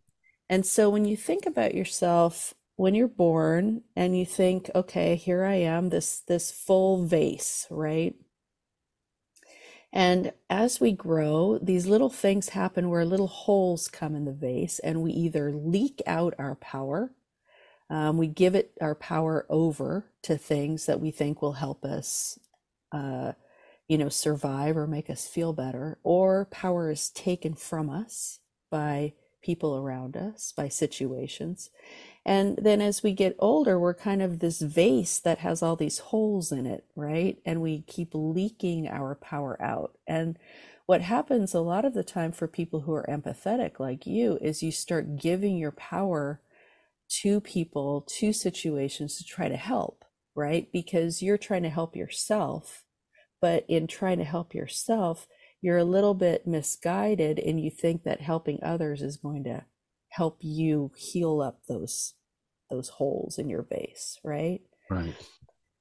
And 0.51 0.67
so 0.67 0.91
when 0.91 1.05
you 1.05 1.17
think 1.17 1.47
about 1.47 1.75
yourself 1.75 2.55
when 2.79 2.95
you're 2.95 3.09
born 3.09 3.83
and 3.97 4.17
you 4.17 4.25
think, 4.25 4.71
okay, 4.73 5.17
here 5.17 5.45
I 5.45 5.57
am, 5.57 5.89
this 5.89 6.21
this 6.29 6.53
full 6.53 7.05
vase, 7.05 7.67
right? 7.71 8.15
And 9.93 10.33
as 10.51 10.81
we 10.81 10.93
grow, 10.93 11.59
these 11.63 11.87
little 11.87 12.11
things 12.11 12.51
happen 12.51 12.91
where 12.91 13.05
little 13.05 13.27
holes 13.29 13.89
come 13.89 14.15
in 14.15 14.25
the 14.27 14.33
vase, 14.33 14.79
and 14.81 15.03
we 15.03 15.13
either 15.13 15.53
leak 15.53 16.03
out 16.07 16.35
our 16.39 16.57
power, 16.57 17.13
um, 17.91 18.19
we 18.19 18.27
give 18.27 18.55
it 18.55 18.73
our 18.81 18.95
power 18.95 19.47
over 19.49 20.11
to 20.23 20.37
things 20.39 20.87
that 20.87 21.01
we 21.01 21.11
think 21.11 21.41
will 21.41 21.55
help 21.55 21.85
us, 21.85 22.39
uh, 22.93 23.33
you 23.89 23.99
know, 23.99 24.11
survive 24.11 24.77
or 24.77 24.87
make 24.87 25.11
us 25.11 25.27
feel 25.27 25.53
better, 25.55 25.99
or 26.03 26.47
power 26.47 26.91
is 26.91 27.11
taken 27.11 27.55
from 27.55 27.89
us 27.89 28.41
by 28.71 29.15
people 29.43 29.77
around 29.77 30.17
us, 30.17 30.53
by 30.57 30.69
situations. 30.69 31.71
And 32.29 32.59
then 32.61 32.83
as 32.83 33.03
we 33.03 33.15
get 33.15 33.37
older, 33.39 33.81
we're 33.81 33.95
kind 33.95 34.21
of 34.21 34.41
this 34.41 34.61
vase 34.61 35.19
that 35.21 35.39
has 35.39 35.63
all 35.63 35.77
these 35.77 35.99
holes 35.99 36.53
in 36.53 36.67
it, 36.67 36.85
right? 36.95 37.39
And 37.47 37.63
we 37.63 37.81
keep 37.87 38.11
leaking 38.13 38.87
our 38.87 39.15
power 39.15 39.57
out. 39.63 39.97
And 40.07 40.39
what 40.85 41.01
happens 41.01 41.55
a 41.55 41.61
lot 41.61 41.87
of 41.87 41.95
the 41.95 42.05
time 42.05 42.33
for 42.33 42.47
people 42.47 42.81
who 42.81 42.93
are 42.93 43.07
empathetic 43.09 43.81
like 43.81 44.07
you 44.07 44.39
is 44.43 44.63
you 44.63 44.71
start 44.71 45.17
giving 45.17 45.57
your 45.57 45.71
power 45.73 46.43
to 47.23 47.41
people, 47.41 48.03
to 48.03 48.35
situations 48.35 49.17
to 49.17 49.25
try 49.25 49.49
to 49.49 49.57
help, 49.57 50.05
right? 50.35 50.71
Because 50.71 51.23
you're 51.23 51.39
trying 51.39 51.63
to 51.63 51.71
help 51.71 51.97
yourself. 51.97 52.85
But 53.41 53.65
in 53.69 53.87
trying 53.87 54.19
to 54.19 54.25
help 54.25 54.55
yourself, 54.55 55.27
you're 55.63 55.79
a 55.79 55.85
little 55.85 56.13
bit 56.13 56.47
misguided 56.47 57.39
and 57.39 57.59
you 57.59 57.71
think 57.71 58.03
that 58.03 58.21
helping 58.21 58.59
others 58.63 59.01
is 59.01 59.17
going 59.17 59.45
to 59.45 59.65
help 60.11 60.37
you 60.43 60.93
heal 60.95 61.41
up 61.41 61.61
those 61.69 62.13
those 62.71 62.89
holes 62.89 63.39
in 63.39 63.49
your 63.49 63.63
base, 63.63 64.19
right? 64.25 64.61
Right. 64.91 65.15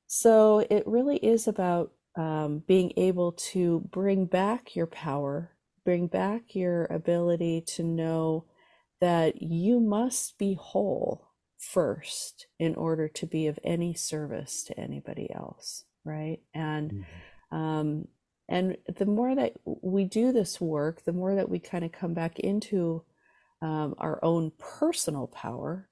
So 0.07 0.65
it 0.69 0.87
really 0.87 1.17
is 1.17 1.47
about 1.47 1.91
um, 2.17 2.63
being 2.67 2.93
able 2.97 3.33
to 3.33 3.81
bring 3.91 4.25
back 4.25 4.75
your 4.75 4.87
power, 4.87 5.51
bring 5.85 6.07
back 6.07 6.55
your 6.55 6.85
ability 6.85 7.61
to 7.75 7.83
know 7.83 8.45
that 8.99 9.41
you 9.41 9.79
must 9.79 10.37
be 10.37 10.55
whole 10.55 11.27
first 11.59 12.47
in 12.59 12.75
order 12.75 13.07
to 13.07 13.25
be 13.25 13.47
of 13.47 13.59
any 13.63 13.93
service 13.93 14.63
to 14.63 14.79
anybody 14.79 15.29
else, 15.33 15.85
right? 16.03 16.39
And 16.53 16.91
mm-hmm. 16.91 17.55
um, 17.55 18.07
and 18.49 18.77
the 18.97 19.05
more 19.05 19.35
that 19.35 19.53
we 19.65 20.05
do 20.05 20.31
this 20.31 20.61
work, 20.61 21.03
the 21.03 21.13
more 21.13 21.35
that 21.35 21.49
we 21.49 21.59
kind 21.59 21.83
of 21.83 21.91
come 21.91 22.13
back 22.13 22.39
into 22.39 23.03
um, 23.61 23.93
our 23.97 24.23
own 24.23 24.51
personal 24.57 25.27
power, 25.27 25.89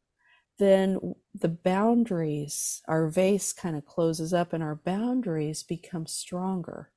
then 0.57 1.15
the 1.33 1.49
boundaries, 1.49 2.81
our 2.87 3.07
vase 3.07 3.53
kind 3.53 3.75
of 3.75 3.85
closes 3.85 4.33
up 4.33 4.53
and 4.53 4.63
our 4.63 4.75
boundaries 4.75 5.63
become 5.63 6.07
stronger. 6.07 6.91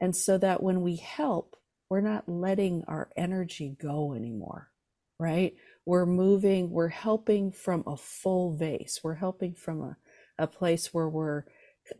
And 0.00 0.16
so 0.16 0.38
that 0.38 0.62
when 0.62 0.80
we 0.80 0.96
help, 0.96 1.56
we're 1.88 2.00
not 2.00 2.28
letting 2.28 2.84
our 2.88 3.10
energy 3.16 3.76
go 3.80 4.14
anymore, 4.14 4.70
right? 5.18 5.54
We're 5.84 6.06
moving, 6.06 6.70
we're 6.70 6.88
helping 6.88 7.52
from 7.52 7.84
a 7.86 7.96
full 7.96 8.56
vase. 8.56 9.00
We're 9.04 9.14
helping 9.14 9.54
from 9.54 9.82
a, 9.82 9.96
a 10.38 10.46
place 10.46 10.94
where 10.94 11.08
we're 11.08 11.44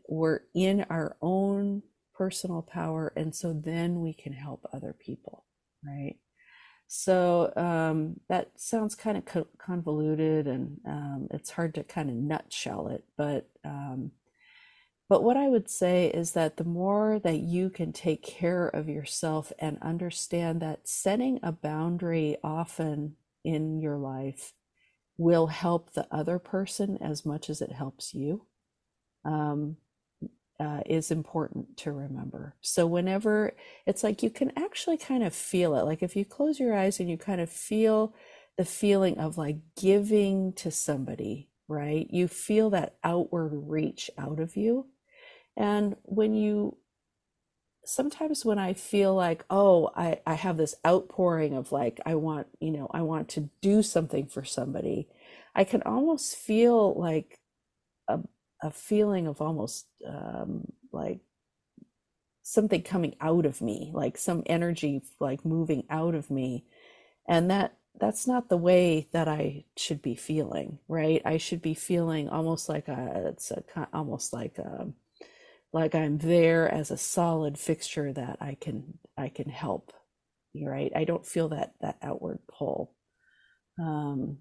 we're 0.07 0.41
in 0.53 0.85
our 0.89 1.17
own 1.21 1.83
personal 2.13 2.61
power 2.61 3.11
and 3.15 3.35
so 3.35 3.53
then 3.53 3.99
we 3.99 4.13
can 4.13 4.33
help 4.33 4.65
other 4.73 4.95
people 4.97 5.45
right 5.85 6.15
so 6.95 7.51
um, 7.55 8.19
that 8.29 8.51
sounds 8.55 8.93
kind 8.93 9.17
of 9.17 9.25
co- 9.25 9.47
convoluted 9.57 10.45
and 10.45 10.77
um, 10.87 11.27
it's 11.31 11.49
hard 11.49 11.73
to 11.73 11.83
kind 11.83 12.07
of 12.07 12.15
nutshell 12.15 12.87
it, 12.87 13.03
but 13.17 13.49
um, 13.65 14.11
but 15.09 15.23
what 15.23 15.35
I 15.35 15.47
would 15.47 15.71
say 15.71 16.11
is 16.11 16.33
that 16.33 16.57
the 16.57 16.63
more 16.63 17.19
that 17.23 17.39
you 17.39 17.71
can 17.71 17.93
take 17.93 18.21
care 18.21 18.67
of 18.67 18.87
yourself 18.89 19.51
and 19.57 19.79
understand 19.81 20.61
that 20.61 20.87
setting 20.87 21.39
a 21.41 21.51
boundary 21.51 22.37
often 22.43 23.15
in 23.43 23.79
your 23.79 23.97
life 23.97 24.53
will 25.17 25.47
help 25.47 25.93
the 25.93 26.05
other 26.11 26.37
person 26.37 26.99
as 27.01 27.25
much 27.25 27.49
as 27.49 27.59
it 27.59 27.71
helps 27.71 28.13
you. 28.13 28.45
Um, 29.25 29.77
uh, 30.59 30.81
is 30.85 31.11
important 31.11 31.77
to 31.77 31.91
remember. 31.91 32.55
So, 32.61 32.85
whenever 32.85 33.53
it's 33.85 34.03
like 34.03 34.23
you 34.23 34.29
can 34.29 34.51
actually 34.57 34.97
kind 34.97 35.23
of 35.23 35.33
feel 35.33 35.75
it, 35.75 35.83
like 35.83 36.03
if 36.03 36.15
you 36.15 36.25
close 36.25 36.59
your 36.59 36.75
eyes 36.75 36.99
and 36.99 37.09
you 37.09 37.17
kind 37.17 37.41
of 37.41 37.49
feel 37.49 38.13
the 38.57 38.65
feeling 38.65 39.17
of 39.17 39.37
like 39.37 39.57
giving 39.79 40.53
to 40.53 40.71
somebody, 40.71 41.49
right? 41.67 42.07
You 42.11 42.27
feel 42.27 42.69
that 42.71 42.95
outward 43.03 43.51
reach 43.53 44.11
out 44.17 44.39
of 44.39 44.55
you. 44.55 44.87
And 45.57 45.95
when 46.03 46.33
you 46.33 46.77
sometimes 47.85 48.45
when 48.45 48.59
I 48.59 48.73
feel 48.73 49.13
like, 49.13 49.43
oh, 49.49 49.91
I, 49.95 50.21
I 50.25 50.35
have 50.35 50.57
this 50.57 50.75
outpouring 50.85 51.55
of 51.55 51.71
like, 51.71 51.99
I 52.05 52.15
want, 52.15 52.47
you 52.59 52.71
know, 52.71 52.87
I 52.91 53.01
want 53.01 53.29
to 53.29 53.49
do 53.61 53.83
something 53.83 54.25
for 54.27 54.43
somebody, 54.43 55.07
I 55.55 55.63
can 55.63 55.81
almost 55.83 56.35
feel 56.35 56.93
like 56.93 57.39
a, 58.63 58.71
feeling 58.71 59.27
of 59.27 59.41
almost 59.41 59.87
um, 60.07 60.71
like 60.91 61.19
something 62.41 62.81
coming 62.81 63.15
out 63.21 63.45
of 63.45 63.61
me 63.61 63.91
like 63.93 64.17
some 64.17 64.43
energy 64.45 65.01
like 65.19 65.45
moving 65.45 65.83
out 65.89 66.15
of 66.15 66.29
me. 66.31 66.65
And 67.27 67.49
that 67.51 67.77
that's 67.99 68.25
not 68.27 68.49
the 68.49 68.57
way 68.57 69.07
that 69.11 69.27
i 69.27 69.63
should 69.77 70.01
be 70.01 70.15
feeling 70.15 70.79
right? 70.87 71.21
I 71.25 71.37
should 71.37 71.61
be 71.61 71.75
feeling 71.75 72.27
almost 72.29 72.67
like 72.69 72.87
a 72.87 73.27
it's 73.27 73.51
a 73.51 73.63
almost 73.93 74.33
like 74.33 74.57
a 74.57 74.81
um, 74.81 74.95
like 75.71 75.95
i'm 75.95 76.17
there 76.17 76.71
as 76.71 76.91
a 76.91 76.97
solid 76.97 77.57
fixture 77.57 78.11
that 78.13 78.37
i 78.41 78.55
can 78.59 78.97
i 79.17 79.29
can 79.29 79.49
help 79.49 79.93
right? 80.61 80.91
I 80.95 81.03
don't 81.03 81.25
feel 81.25 81.49
that 81.49 81.73
that 81.81 81.97
outward 82.01 82.39
pull. 82.47 82.93
Um 83.79 84.37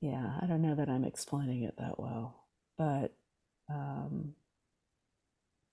yeah, 0.00 0.38
I 0.40 0.46
don't 0.46 0.62
know 0.62 0.74
that 0.74 0.88
I'm 0.88 1.04
explaining 1.04 1.62
it 1.64 1.76
that 1.78 1.98
well, 2.00 2.46
but 2.78 3.14
um, 3.68 4.34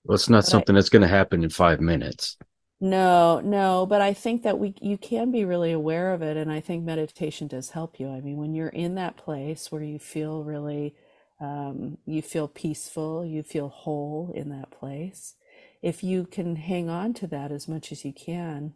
well, 0.04 0.14
it's 0.14 0.28
not 0.28 0.44
something 0.46 0.74
I, 0.74 0.78
that's 0.78 0.90
going 0.90 1.02
to 1.02 1.08
happen 1.08 1.42
in 1.44 1.50
five 1.50 1.80
minutes. 1.80 2.36
No, 2.80 3.40
no, 3.40 3.86
but 3.86 4.00
I 4.00 4.12
think 4.14 4.42
that 4.44 4.58
we 4.58 4.74
you 4.80 4.98
can 4.98 5.32
be 5.32 5.44
really 5.44 5.72
aware 5.72 6.12
of 6.12 6.22
it, 6.22 6.36
and 6.36 6.52
I 6.52 6.60
think 6.60 6.84
meditation 6.84 7.48
does 7.48 7.70
help 7.70 7.98
you. 7.98 8.08
I 8.08 8.20
mean, 8.20 8.36
when 8.36 8.54
you're 8.54 8.68
in 8.68 8.94
that 8.96 9.16
place 9.16 9.72
where 9.72 9.82
you 9.82 9.98
feel 9.98 10.44
really, 10.44 10.94
um, 11.40 11.98
you 12.06 12.22
feel 12.22 12.46
peaceful, 12.48 13.24
you 13.24 13.42
feel 13.42 13.68
whole 13.68 14.32
in 14.34 14.50
that 14.50 14.70
place. 14.70 15.34
If 15.82 16.04
you 16.04 16.24
can 16.26 16.56
hang 16.56 16.88
on 16.88 17.14
to 17.14 17.26
that 17.28 17.50
as 17.52 17.66
much 17.68 17.92
as 17.92 18.04
you 18.04 18.12
can 18.12 18.74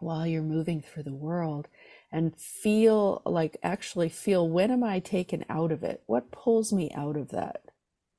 while 0.00 0.26
you're 0.26 0.42
moving 0.42 0.80
through 0.82 1.02
the 1.04 1.14
world, 1.14 1.68
and 2.14 2.36
feel 2.38 3.20
like 3.26 3.56
actually 3.64 4.08
feel 4.08 4.48
when 4.48 4.70
am 4.70 4.84
I 4.84 5.00
taken 5.00 5.44
out 5.50 5.72
of 5.72 5.82
it? 5.82 6.04
What 6.06 6.30
pulls 6.30 6.72
me 6.72 6.92
out 6.94 7.16
of 7.16 7.30
that? 7.30 7.62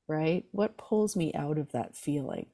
Right? 0.06 0.44
What 0.52 0.78
pulls 0.78 1.16
me 1.16 1.34
out 1.34 1.58
of 1.58 1.72
that 1.72 1.96
feeling? 1.96 2.48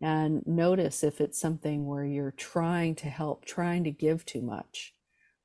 And 0.00 0.42
notice 0.46 1.04
if 1.04 1.20
it's 1.20 1.38
something 1.38 1.86
where 1.86 2.06
you're 2.06 2.30
trying 2.30 2.94
to 2.96 3.10
help, 3.10 3.44
trying 3.44 3.84
to 3.84 3.90
give 3.90 4.24
too 4.24 4.40
much, 4.40 4.94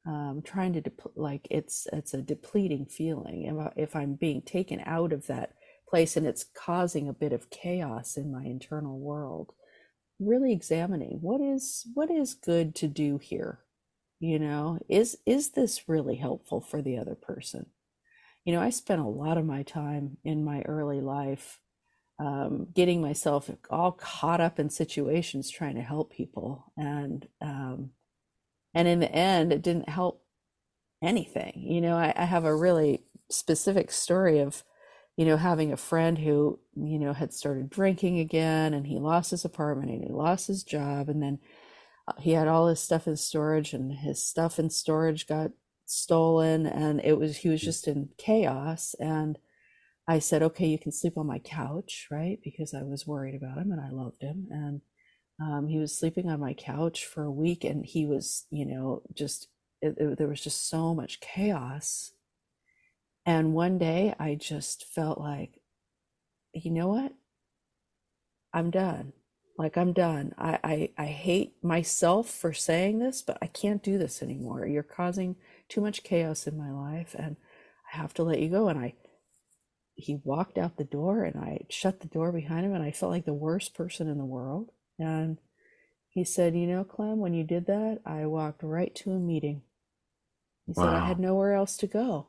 um, 0.08 0.42
trying 0.42 0.72
to 0.72 0.82
dep- 0.82 1.18
like 1.18 1.50
it's 1.52 1.86
it's 1.92 2.14
a 2.14 2.22
depleting 2.22 2.86
feeling. 2.86 3.70
If 3.76 3.94
I'm 3.94 4.14
being 4.14 4.42
taken 4.42 4.82
out 4.86 5.12
of 5.12 5.28
that 5.28 5.56
place 5.90 6.16
and 6.16 6.26
it's 6.26 6.46
causing 6.56 7.10
a 7.10 7.14
bit 7.14 7.34
of 7.34 7.50
chaos 7.50 8.16
in 8.16 8.32
my 8.32 8.46
internal 8.46 8.98
world, 8.98 9.52
really 10.18 10.54
examining 10.54 11.18
what 11.20 11.42
is 11.42 11.86
what 11.94 12.10
is 12.10 12.34
good 12.34 12.74
to 12.76 12.88
do 12.88 13.18
here 13.18 13.65
you 14.20 14.40
know 14.40 14.80
is 14.90 15.18
is 15.26 15.52
this 15.52 15.88
really 15.90 16.16
helpful 16.16 16.62
for 16.62 16.82
the 16.82 16.98
other 16.98 17.16
person 17.16 17.68
you 18.46 18.54
know 18.54 18.62
i 18.62 18.70
spent 18.70 19.02
a 19.02 19.08
lot 19.08 19.38
of 19.38 19.46
my 19.46 19.64
time 19.64 20.18
in 20.24 20.44
my 20.46 20.62
early 20.64 21.02
life 21.02 21.60
um, 22.20 22.68
getting 22.74 23.02
myself 23.02 23.50
all 23.70 23.92
caught 23.94 24.42
up 24.42 24.60
in 24.60 24.70
situations 24.70 25.50
trying 25.50 25.76
to 25.76 25.82
help 25.82 26.14
people 26.14 26.72
and 26.78 27.28
um, 27.42 27.92
And 28.74 28.88
in 28.88 29.00
the 29.00 29.12
end, 29.12 29.54
it 29.54 29.62
didn't 29.62 29.90
help 29.90 30.24
anything. 31.02 31.54
You 31.56 31.82
know, 31.82 31.96
I, 31.98 32.14
I 32.16 32.26
have 32.26 32.46
a 32.46 32.56
really 32.56 33.04
specific 33.30 33.92
story 33.92 34.40
of, 34.40 34.64
you 35.18 35.26
know, 35.26 35.38
having 35.38 35.72
a 35.74 35.78
friend 35.78 36.18
who, 36.18 36.60
you 36.76 37.00
know, 37.00 37.14
had 37.14 37.34
started 37.34 37.70
drinking 37.70 38.20
again 38.20 38.74
and 38.74 38.88
he 38.88 39.00
lost 39.00 39.32
his 39.32 39.46
apartment 39.46 39.92
and 39.92 40.04
he 40.04 40.12
lost 40.12 40.48
his 40.48 40.64
job. 40.64 41.10
And 41.10 41.22
then 41.24 41.40
he 42.20 42.32
had 42.32 42.48
all 42.48 42.68
his 42.68 42.80
stuff 42.80 43.08
in 43.08 43.16
storage 43.18 43.74
and 43.74 43.92
his 43.92 44.22
stuff 44.22 44.60
in 44.60 44.70
storage 44.70 45.28
got 45.28 45.52
stolen 45.86 46.66
and 46.66 47.02
it 47.04 47.18
was, 47.18 47.38
he 47.38 47.50
was 47.50 47.62
just 47.62 47.88
in 47.88 48.10
chaos. 48.18 48.96
And 49.00 49.38
I 50.08 50.20
said, 50.20 50.44
okay, 50.44 50.68
you 50.68 50.78
can 50.78 50.92
sleep 50.92 51.18
on 51.18 51.26
my 51.26 51.40
couch, 51.40 52.08
right? 52.12 52.40
Because 52.44 52.74
I 52.74 52.84
was 52.84 53.08
worried 53.08 53.36
about 53.36 53.58
him 53.58 53.72
and 53.72 53.82
I 53.82 53.90
loved 53.90 54.22
him. 54.22 54.48
And 54.52 54.82
um, 55.42 55.68
he 55.68 55.80
was 55.80 55.98
sleeping 55.98 56.30
on 56.30 56.40
my 56.40 56.54
couch 56.54 57.06
for 57.06 57.24
a 57.24 57.32
week 57.32 57.64
and 57.64 57.86
he 57.86 58.06
was, 58.06 58.46
you 58.52 58.66
know, 58.66 59.02
just, 59.14 59.48
it, 59.82 59.96
it, 59.98 60.18
there 60.18 60.28
was 60.28 60.42
just 60.42 60.70
so 60.70 60.94
much 60.94 61.20
chaos. 61.20 62.12
And 63.26 63.54
one 63.54 63.80
day 63.80 64.14
I 64.20 64.36
just 64.36 64.86
felt 64.86 65.20
like, 65.20 65.60
you 66.54 66.72
know 66.72 66.88
what? 66.88 67.14
I'm 68.54 68.70
done. 68.70 69.12
Like 69.58 69.78
I'm 69.78 69.94
done. 69.94 70.34
I, 70.38 70.60
I, 70.64 70.90
I 70.98 71.06
hate 71.06 71.64
myself 71.64 72.30
for 72.30 72.52
saying 72.52 73.00
this, 73.00 73.22
but 73.22 73.38
I 73.42 73.48
can't 73.48 73.82
do 73.84 73.98
this 73.98 74.22
anymore. 74.22 74.68
You're 74.68 74.84
causing 74.84 75.38
too 75.70 75.80
much 75.82 76.04
chaos 76.04 76.46
in 76.46 76.58
my 76.58 76.72
life 76.72 77.16
and 77.18 77.38
I 77.92 77.98
have 77.98 78.14
to 78.16 78.24
let 78.24 78.40
you 78.40 78.50
go. 78.50 78.68
And 78.68 78.78
I, 78.78 78.96
he 79.96 80.20
walked 80.24 80.58
out 80.58 80.76
the 80.76 80.84
door 80.84 81.24
and 81.24 81.42
I 81.42 81.66
shut 81.70 82.02
the 82.02 82.08
door 82.08 82.34
behind 82.34 82.66
him 82.66 82.74
and 82.74 82.84
I 82.84 82.92
felt 82.92 83.14
like 83.14 83.26
the 83.26 83.34
worst 83.34 83.74
person 83.74 84.10
in 84.10 84.18
the 84.18 84.26
world. 84.26 84.72
And 85.00 85.38
he 86.10 86.26
said, 86.26 86.56
You 86.56 86.68
know, 86.68 86.84
Clem, 86.84 87.20
when 87.20 87.34
you 87.34 87.44
did 87.46 87.66
that, 87.68 88.00
I 88.06 88.26
walked 88.26 88.62
right 88.62 88.94
to 88.96 89.12
a 89.12 89.20
meeting. 89.20 89.62
He 90.66 90.74
wow. 90.76 90.84
said 90.84 90.94
I 90.94 91.08
had 91.08 91.20
nowhere 91.20 91.54
else 91.54 91.78
to 91.78 91.88
go. 91.88 92.28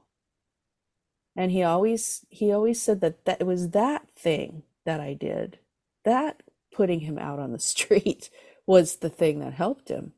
And 1.36 1.50
he 1.50 1.62
always 1.62 2.24
he 2.30 2.50
always 2.50 2.80
said 2.80 3.00
that 3.02 3.24
that 3.26 3.40
it 3.40 3.46
was 3.46 3.70
that 3.70 4.08
thing 4.16 4.62
that 4.84 5.00
I 5.00 5.14
did. 5.14 5.58
That 6.04 6.42
putting 6.76 7.00
him 7.00 7.18
out 7.18 7.38
on 7.38 7.52
the 7.52 7.58
street 7.74 8.30
was 8.66 8.96
the 8.96 9.10
thing 9.10 9.40
that 9.40 9.54
helped 9.54 9.88
him. 9.88 10.12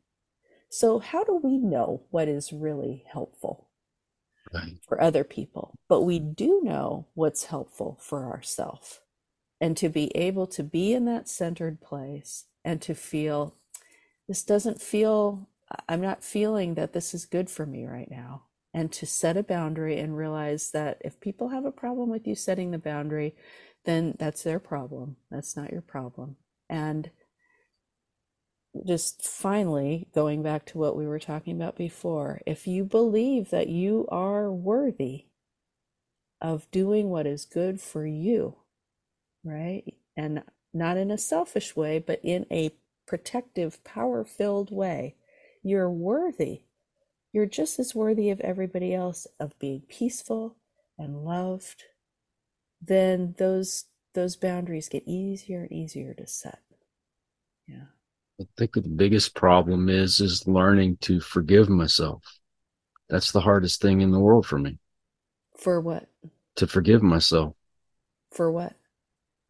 So 0.71 0.99
how 0.99 1.25
do 1.25 1.41
we 1.43 1.57
know 1.57 2.03
what 2.11 2.29
is 2.29 2.53
really 2.53 3.05
helpful? 3.11 3.69
right. 4.53 4.75
for 4.87 5.01
other 5.01 5.25
people, 5.25 5.75
but 5.89 6.03
we 6.03 6.19
do 6.19 6.61
know 6.63 7.07
what's 7.15 7.45
helpful 7.45 7.99
for 8.01 8.27
ourselves. 8.27 9.01
And 9.61 9.77
to 9.79 9.89
be 9.89 10.15
able 10.17 10.47
to 10.49 10.63
be 10.63 10.93
in 10.93 11.05
that 11.07 11.29
centered 11.29 11.81
place 11.81 12.45
and 12.65 12.81
to 12.83 12.95
feel 12.95 13.55
this 14.29 14.45
doesn't 14.45 14.81
feel, 14.81 15.49
I'm 15.89 16.01
not 16.01 16.23
feeling 16.23 16.75
that 16.75 16.93
this 16.93 17.13
is 17.13 17.25
good 17.25 17.51
for 17.51 17.67
me 17.67 17.85
right 17.87 18.11
now. 18.11 18.45
And 18.75 18.93
to 18.93 19.07
set 19.07 19.37
a 19.37 19.43
boundary 19.43 19.99
and 19.99 20.17
realize 20.17 20.71
that 20.73 20.99
if 21.01 21.19
people 21.21 21.49
have 21.49 21.65
a 21.65 21.73
problem 21.73 22.11
with 22.11 22.27
you 22.27 22.35
setting 22.35 22.71
the 22.71 22.79
boundary, 22.79 23.35
then 23.85 24.15
that's 24.19 24.43
their 24.43 24.61
problem. 24.61 25.17
That's 25.31 25.57
not 25.57 25.73
your 25.73 25.81
problem. 25.81 26.37
And 26.69 27.11
just 28.87 29.23
finally 29.23 30.09
going 30.15 30.43
back 30.43 30.67
to 30.67 30.79
what 30.79 30.97
we 30.97 31.07
were 31.07 31.19
talking 31.19 31.57
about 31.57 31.77
before 31.77 32.41
if 32.47 32.67
you 32.67 32.85
believe 32.85 33.51
that 33.51 33.69
you 33.69 34.07
are 34.11 34.51
worthy 34.53 35.25
of 36.41 36.71
doing 36.71 37.09
what 37.09 37.27
is 37.27 37.45
good 37.45 37.81
for 37.81 38.07
you 38.07 38.57
right? 39.45 39.95
And 40.17 40.43
not 40.75 40.97
in 40.97 41.11
a 41.11 41.19
selfish 41.19 41.75
way 41.75 41.99
but 41.99 42.21
in 42.23 42.47
a 42.51 42.71
protective 43.07 43.83
power 43.85 44.25
filled 44.25 44.71
way 44.71 45.17
you're 45.63 45.91
worthy. 45.91 46.63
You're 47.33 47.47
just 47.47 47.79
as 47.79 47.95
worthy 47.95 48.31
of 48.31 48.41
everybody 48.41 48.95
else 48.95 49.27
of 49.41 49.59
being 49.59 49.83
peaceful 49.89 50.57
and 50.99 51.25
loved 51.25 51.85
then 52.81 53.35
those 53.39 53.87
those 54.15 54.37
boundaries 54.37 54.89
get 54.89 55.03
easier 55.07 55.63
and 55.63 55.73
easier 55.73 56.15
to 56.15 56.27
set 56.27 56.61
yeah 57.67 57.87
I 58.41 58.45
think 58.57 58.75
the 58.75 58.83
biggest 58.83 59.35
problem 59.35 59.89
is 59.89 60.21
is 60.21 60.47
learning 60.47 60.99
to 61.03 61.21
forgive 61.21 61.69
myself. 61.69 62.23
That's 63.09 63.33
the 63.33 63.41
hardest 63.41 63.81
thing 63.81 64.01
in 64.01 64.13
the 64.13 64.21
world 64.21 64.47
for 64.47 64.59
me. 64.59 64.79
For 65.57 65.81
what? 65.81 66.09
To 66.57 66.67
forgive 66.67 67.03
myself. 67.03 67.55
For 68.31 68.53
what? 68.53 68.75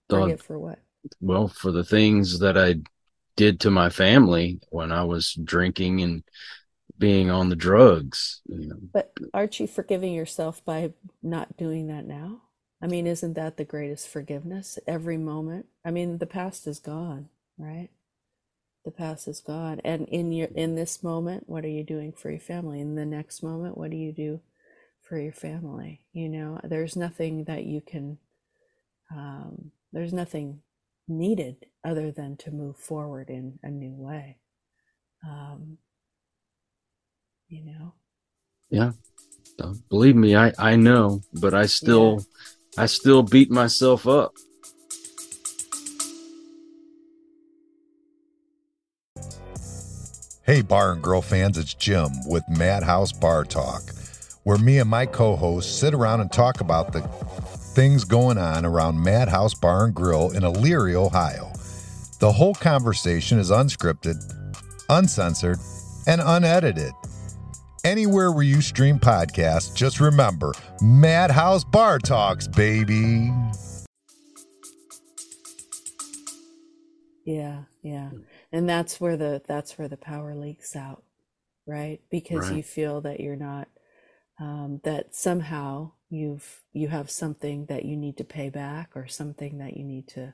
Forgive 0.09 0.41
for 0.41 0.59
what? 0.59 0.79
Well, 1.21 1.49
for 1.49 1.71
the 1.71 1.85
things 1.85 2.39
that 2.39 2.57
I 2.57 2.77
did 3.37 3.61
to 3.61 3.71
my 3.71 3.91
family 3.91 4.59
when 4.71 4.91
I 4.91 5.05
was 5.05 5.35
drinking 5.35 6.01
and 6.01 6.23
being 6.97 7.31
on 7.31 7.51
the 7.51 7.57
drugs. 7.57 8.41
You 8.47 8.69
know. 8.69 8.79
But 8.93 9.13
aren't 9.35 9.61
you 9.61 9.67
forgiving 9.67 10.15
yourself 10.15 10.65
by 10.65 10.93
not 11.23 11.59
doing 11.59 11.89
that 11.89 12.07
now? 12.07 12.41
I 12.81 12.87
mean, 12.87 13.07
isn't 13.07 13.35
that 13.35 13.57
the 13.57 13.65
greatest 13.65 14.09
forgiveness? 14.09 14.79
Every 14.87 15.19
moment. 15.19 15.67
I 15.85 15.91
mean, 15.91 16.19
the 16.19 16.27
past 16.27 16.67
is 16.67 16.79
gone, 16.79 17.29
right? 17.59 17.91
the 18.89 18.91
past 18.91 19.29
is 19.29 19.41
gone 19.41 19.81
and 19.85 20.09
in 20.09 20.33
your 20.33 20.49
in 20.55 20.75
this 20.75 21.03
moment 21.03 21.45
what 21.47 21.63
are 21.63 21.69
you 21.69 21.85
doing 21.85 22.11
for 22.11 22.31
your 22.31 22.41
family 22.41 22.81
in 22.81 22.95
the 22.95 23.05
next 23.05 23.43
moment 23.43 23.77
what 23.77 23.91
do 23.91 23.99
you 23.99 24.13
do 24.13 24.41
for 25.03 25.19
your 25.19 25.33
family 25.33 26.01
you 26.15 26.27
know 26.27 26.59
there's 26.65 26.97
nothing 26.97 27.45
that 27.45 27.65
you 27.65 27.83
can 27.83 28.17
um, 29.15 29.73
there's 29.93 30.15
nothing 30.15 30.61
needed 31.07 31.67
other 31.85 32.11
than 32.11 32.35
to 32.39 32.51
move 32.51 32.79
forward 32.79 33.29
in 33.29 33.59
a 33.63 33.71
new 33.71 33.95
way 33.95 34.39
um, 35.23 35.77
you 37.49 37.63
know 37.67 37.93
yeah 38.71 38.93
believe 39.91 40.17
me 40.17 40.35
i 40.35 40.51
i 40.59 40.77
know 40.77 41.21
but 41.35 41.53
i 41.53 41.67
still 41.67 42.17
yeah. 42.19 42.25
I 42.79 42.87
still 42.87 43.23
beat 43.23 43.51
myself 43.51 44.07
up 44.07 44.33
Hey, 50.49 50.63
Bar 50.63 50.93
and 50.93 51.03
Grill 51.03 51.21
fans, 51.21 51.59
it's 51.59 51.75
Jim 51.75 52.09
with 52.27 52.43
Madhouse 52.49 53.13
Bar 53.13 53.45
Talk, 53.45 53.83
where 54.45 54.57
me 54.57 54.79
and 54.79 54.89
my 54.89 55.05
co 55.05 55.37
hosts 55.37 55.71
sit 55.71 55.93
around 55.93 56.23
and 56.23 56.33
talk 56.33 56.63
about 56.63 56.91
the 56.91 57.03
things 57.75 58.05
going 58.05 58.39
on 58.39 58.65
around 58.65 58.99
Madhouse 58.99 59.53
Bar 59.53 59.85
and 59.85 59.95
Grill 59.95 60.31
in 60.31 60.45
Elyria, 60.45 60.95
Ohio. 60.95 61.53
The 62.19 62.33
whole 62.33 62.55
conversation 62.55 63.39
is 63.39 63.51
unscripted, 63.51 64.17
uncensored, 64.89 65.59
and 66.07 66.23
unedited. 66.25 66.93
Anywhere 67.85 68.33
where 68.33 68.45
you 68.45 68.61
stream 68.61 68.99
podcasts, 68.99 69.75
just 69.75 70.01
remember 70.01 70.53
Madhouse 70.81 71.65
Bar 71.65 71.99
Talks, 71.99 72.49
baby. 72.49 73.33
Yeah, 77.25 77.65
yeah 77.83 78.11
and 78.53 78.69
that's 78.69 79.01
where 79.01 79.17
the 79.17 79.43
that's 79.47 79.79
where 79.79 79.89
the 79.89 79.97
power 79.97 80.35
leaks 80.35 80.75
out 80.75 81.03
right 81.67 82.01
because 82.11 82.49
right. 82.49 82.57
you 82.57 82.63
feel 82.63 83.01
that 83.01 83.21
you're 83.21 83.37
not 83.37 83.69
um, 84.41 84.81
that 84.85 85.15
somehow 85.15 85.93
you've 86.09 86.63
you 86.73 86.89
have 86.89 87.11
something 87.11 87.67
that 87.67 87.85
you 87.85 87.97
need 87.97 88.17
to 88.19 88.25
pay 88.25 88.49
back 88.51 88.91
or 88.95 89.07
something 89.07 89.59
that 89.59 89.77
you 89.77 89.85
need 89.85 90.09
to 90.09 90.33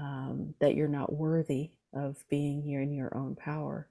um, 0.00 0.54
that 0.60 0.74
you're 0.74 0.88
not 0.88 1.12
worthy 1.12 1.70
of 1.94 2.24
being 2.28 2.62
here 2.62 2.80
in 2.80 2.92
your 2.92 3.16
own 3.16 3.36
power 3.36 3.88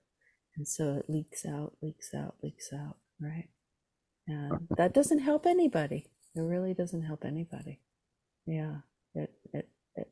and 0.55 0.67
so 0.67 0.95
it 0.95 1.09
leaks 1.09 1.45
out 1.45 1.73
leaks 1.81 2.13
out 2.13 2.35
leaks 2.41 2.71
out 2.73 2.97
right? 3.19 3.49
And 4.27 4.53
uh-huh. 4.53 4.75
that 4.77 4.93
doesn't 4.93 5.19
help 5.19 5.45
anybody. 5.45 6.07
It 6.35 6.41
really 6.41 6.73
doesn't 6.73 7.03
help 7.03 7.25
anybody. 7.25 7.79
Yeah 8.45 8.77
it 9.13 9.33
it 9.53 9.69
it, 9.95 10.11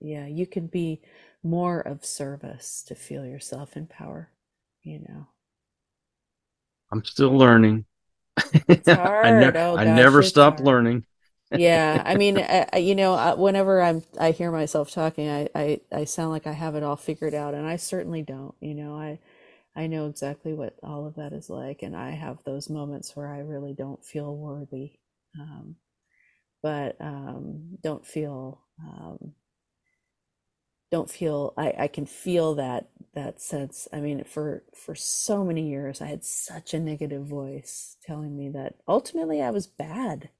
yeah 0.00 0.26
you 0.26 0.46
can 0.46 0.66
be 0.66 1.00
more 1.42 1.80
of 1.80 2.04
service 2.04 2.82
to 2.88 2.94
feel 2.94 3.24
yourself 3.24 3.76
in 3.76 3.86
power 3.86 4.30
you 4.88 5.00
know? 5.00 5.26
I'm 6.90 7.04
still 7.04 7.36
learning. 7.36 7.84
It's 8.68 8.88
hard. 8.90 9.26
I, 9.26 9.40
ne- 9.40 9.58
oh, 9.58 9.76
I 9.76 9.84
never 9.84 10.22
stop 10.22 10.60
learning 10.60 11.04
yeah 11.50 12.02
i 12.04 12.14
mean 12.14 12.38
I, 12.38 12.68
you 12.78 12.94
know 12.94 13.34
whenever 13.36 13.80
i'm 13.80 14.02
i 14.20 14.32
hear 14.32 14.50
myself 14.52 14.90
talking 14.90 15.28
I, 15.28 15.48
I 15.54 15.80
i 15.92 16.04
sound 16.04 16.30
like 16.30 16.46
i 16.46 16.52
have 16.52 16.74
it 16.74 16.82
all 16.82 16.96
figured 16.96 17.34
out 17.34 17.54
and 17.54 17.66
i 17.66 17.76
certainly 17.76 18.22
don't 18.22 18.54
you 18.60 18.74
know 18.74 18.96
i 18.96 19.18
i 19.76 19.86
know 19.86 20.08
exactly 20.08 20.54
what 20.54 20.76
all 20.82 21.06
of 21.06 21.16
that 21.16 21.32
is 21.32 21.50
like 21.50 21.82
and 21.82 21.96
i 21.96 22.10
have 22.10 22.38
those 22.44 22.70
moments 22.70 23.16
where 23.16 23.28
i 23.28 23.38
really 23.38 23.74
don't 23.74 24.04
feel 24.04 24.36
worthy 24.36 24.92
um, 25.40 25.76
but 26.62 26.96
um, 27.00 27.78
don't 27.82 28.06
feel 28.06 28.64
um, 28.82 29.34
don't 30.90 31.10
feel 31.10 31.52
I, 31.56 31.74
I 31.80 31.88
can 31.88 32.06
feel 32.06 32.54
that 32.56 32.88
that 33.14 33.40
sense. 33.40 33.88
I 33.92 34.00
mean 34.00 34.24
for 34.24 34.64
for 34.74 34.94
so 34.94 35.44
many 35.44 35.68
years 35.68 36.00
i 36.00 36.06
had 36.06 36.24
such 36.24 36.72
a 36.74 36.80
negative 36.80 37.26
voice 37.26 37.96
telling 38.02 38.36
me 38.36 38.48
that 38.50 38.76
ultimately 38.86 39.42
i 39.42 39.50
was 39.50 39.66
bad 39.66 40.30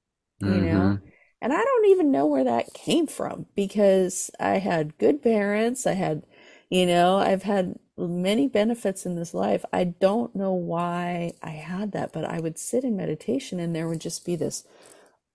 you 0.40 0.48
mm-hmm. 0.48 0.66
know 0.66 0.98
and 1.40 1.52
i 1.52 1.62
don't 1.62 1.86
even 1.86 2.10
know 2.10 2.26
where 2.26 2.44
that 2.44 2.72
came 2.74 3.06
from 3.06 3.46
because 3.54 4.30
i 4.38 4.58
had 4.58 4.98
good 4.98 5.22
parents 5.22 5.86
i 5.86 5.92
had 5.94 6.22
you 6.70 6.86
know 6.86 7.16
i've 7.16 7.42
had 7.42 7.74
many 7.98 8.46
benefits 8.46 9.04
in 9.04 9.16
this 9.16 9.34
life. 9.34 9.64
I 9.72 9.84
don't 9.84 10.34
know 10.36 10.52
why 10.52 11.32
I 11.42 11.50
had 11.50 11.92
that, 11.92 12.12
but 12.12 12.24
I 12.24 12.40
would 12.40 12.58
sit 12.58 12.84
in 12.84 12.96
meditation 12.96 13.58
and 13.58 13.74
there 13.74 13.88
would 13.88 14.00
just 14.00 14.24
be 14.24 14.36
this 14.36 14.64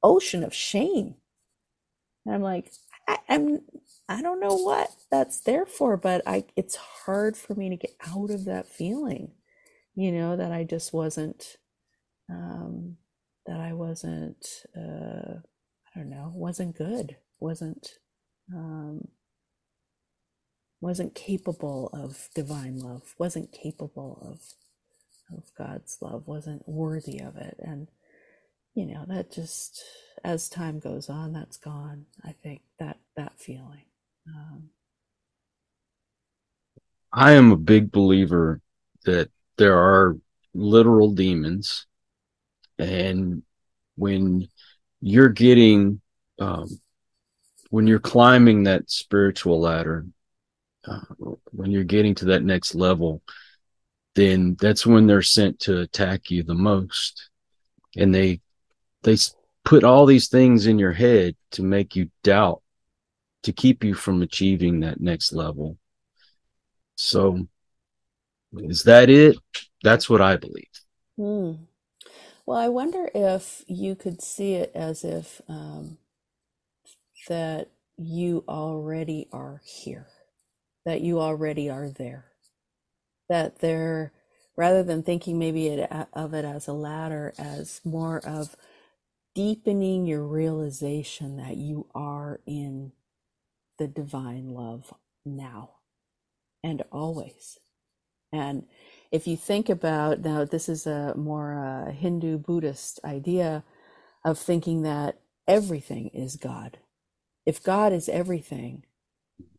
ocean 0.01 0.43
of 0.43 0.53
shame. 0.53 1.15
And 2.25 2.35
I'm 2.35 2.41
like, 2.41 2.71
I, 3.07 3.17
I'm 3.27 3.61
I 4.07 4.21
don't 4.21 4.39
know 4.39 4.55
what 4.55 4.89
that's 5.11 5.41
there 5.41 5.65
for, 5.65 5.97
but 5.97 6.21
I 6.25 6.45
it's 6.55 6.75
hard 6.75 7.35
for 7.35 7.55
me 7.55 7.69
to 7.69 7.75
get 7.75 7.95
out 8.07 8.29
of 8.29 8.45
that 8.45 8.67
feeling, 8.67 9.31
you 9.95 10.11
know, 10.11 10.37
that 10.37 10.51
I 10.51 10.63
just 10.63 10.93
wasn't 10.93 11.57
um 12.29 12.97
that 13.45 13.59
I 13.59 13.73
wasn't 13.73 14.45
uh 14.75 15.39
I 15.95 15.99
don't 15.99 16.09
know, 16.09 16.31
wasn't 16.35 16.75
good, 16.75 17.17
wasn't 17.39 17.87
um 18.53 19.07
wasn't 20.81 21.15
capable 21.15 21.89
of 21.93 22.29
divine 22.35 22.77
love, 22.79 23.15
wasn't 23.17 23.51
capable 23.51 24.19
of 24.21 25.37
of 25.37 25.51
God's 25.57 25.97
love, 26.01 26.27
wasn't 26.27 26.67
worthy 26.67 27.19
of 27.19 27.37
it. 27.37 27.55
And 27.59 27.89
you 28.75 28.85
know, 28.87 29.05
that 29.07 29.31
just 29.31 29.83
as 30.23 30.49
time 30.49 30.79
goes 30.79 31.09
on, 31.09 31.33
that's 31.33 31.57
gone. 31.57 32.05
I 32.23 32.33
think 32.43 32.61
that 32.79 32.97
that 33.15 33.39
feeling. 33.39 33.85
Um, 34.27 34.69
I 37.11 37.33
am 37.33 37.51
a 37.51 37.57
big 37.57 37.91
believer 37.91 38.61
that 39.05 39.29
there 39.57 39.77
are 39.77 40.17
literal 40.53 41.13
demons, 41.13 41.85
and 42.77 43.43
when 43.95 44.47
you're 45.01 45.29
getting, 45.29 46.01
um, 46.39 46.67
when 47.69 47.87
you're 47.87 47.99
climbing 47.99 48.63
that 48.63 48.89
spiritual 48.89 49.59
ladder, 49.59 50.05
uh, 50.87 50.99
when 51.51 51.71
you're 51.71 51.83
getting 51.83 52.15
to 52.15 52.25
that 52.25 52.43
next 52.43 52.75
level, 52.75 53.21
then 54.15 54.55
that's 54.59 54.85
when 54.85 55.07
they're 55.07 55.21
sent 55.21 55.59
to 55.61 55.79
attack 55.81 56.29
you 56.29 56.43
the 56.43 56.53
most, 56.53 57.29
and 57.95 58.13
they 58.13 58.41
they 59.03 59.17
put 59.65 59.83
all 59.83 60.05
these 60.05 60.27
things 60.27 60.67
in 60.67 60.77
your 60.79 60.91
head 60.93 61.35
to 61.51 61.63
make 61.63 61.95
you 61.95 62.09
doubt 62.23 62.61
to 63.43 63.51
keep 63.51 63.83
you 63.83 63.93
from 63.93 64.21
achieving 64.21 64.79
that 64.81 65.01
next 65.01 65.33
level. 65.33 65.77
So, 66.95 67.47
is 68.53 68.83
that 68.83 69.09
it? 69.09 69.37
That's 69.83 70.09
what 70.09 70.21
I 70.21 70.37
believe. 70.37 70.69
Hmm. 71.17 71.53
Well, 72.45 72.57
I 72.59 72.69
wonder 72.69 73.09
if 73.15 73.63
you 73.67 73.95
could 73.95 74.21
see 74.21 74.55
it 74.55 74.71
as 74.75 75.03
if 75.05 75.41
um, 75.49 75.97
that 77.29 77.69
you 77.97 78.43
already 78.47 79.27
are 79.31 79.61
here, 79.65 80.07
that 80.85 81.01
you 81.01 81.21
already 81.21 81.69
are 81.69 81.89
there, 81.89 82.25
that 83.29 83.59
there, 83.59 84.13
rather 84.57 84.83
than 84.83 85.03
thinking 85.03 85.39
maybe 85.39 85.67
it, 85.67 85.91
of 86.13 86.33
it 86.33 86.45
as 86.45 86.67
a 86.67 86.73
ladder, 86.73 87.33
as 87.37 87.81
more 87.85 88.19
of 88.25 88.55
deepening 89.35 90.05
your 90.05 90.23
realization 90.23 91.37
that 91.37 91.57
you 91.57 91.87
are 91.95 92.41
in 92.45 92.91
the 93.79 93.87
divine 93.87 94.49
love 94.49 94.93
now 95.25 95.71
and 96.63 96.83
always. 96.91 97.59
And 98.33 98.65
if 99.13 99.27
you 99.27 99.37
think 99.37 99.69
about 99.69 100.21
now, 100.21 100.43
this 100.43 100.67
is 100.67 100.87
a 100.87 101.13
more 101.15 101.53
uh, 101.53 101.91
Hindu 101.91 102.39
Buddhist 102.39 102.99
idea 103.05 103.63
of 104.25 104.39
thinking 104.39 104.81
that 104.81 105.19
everything 105.47 106.09
is 106.15 106.35
God. 106.35 106.79
If 107.45 107.61
God 107.61 107.93
is 107.93 108.09
everything, 108.09 108.85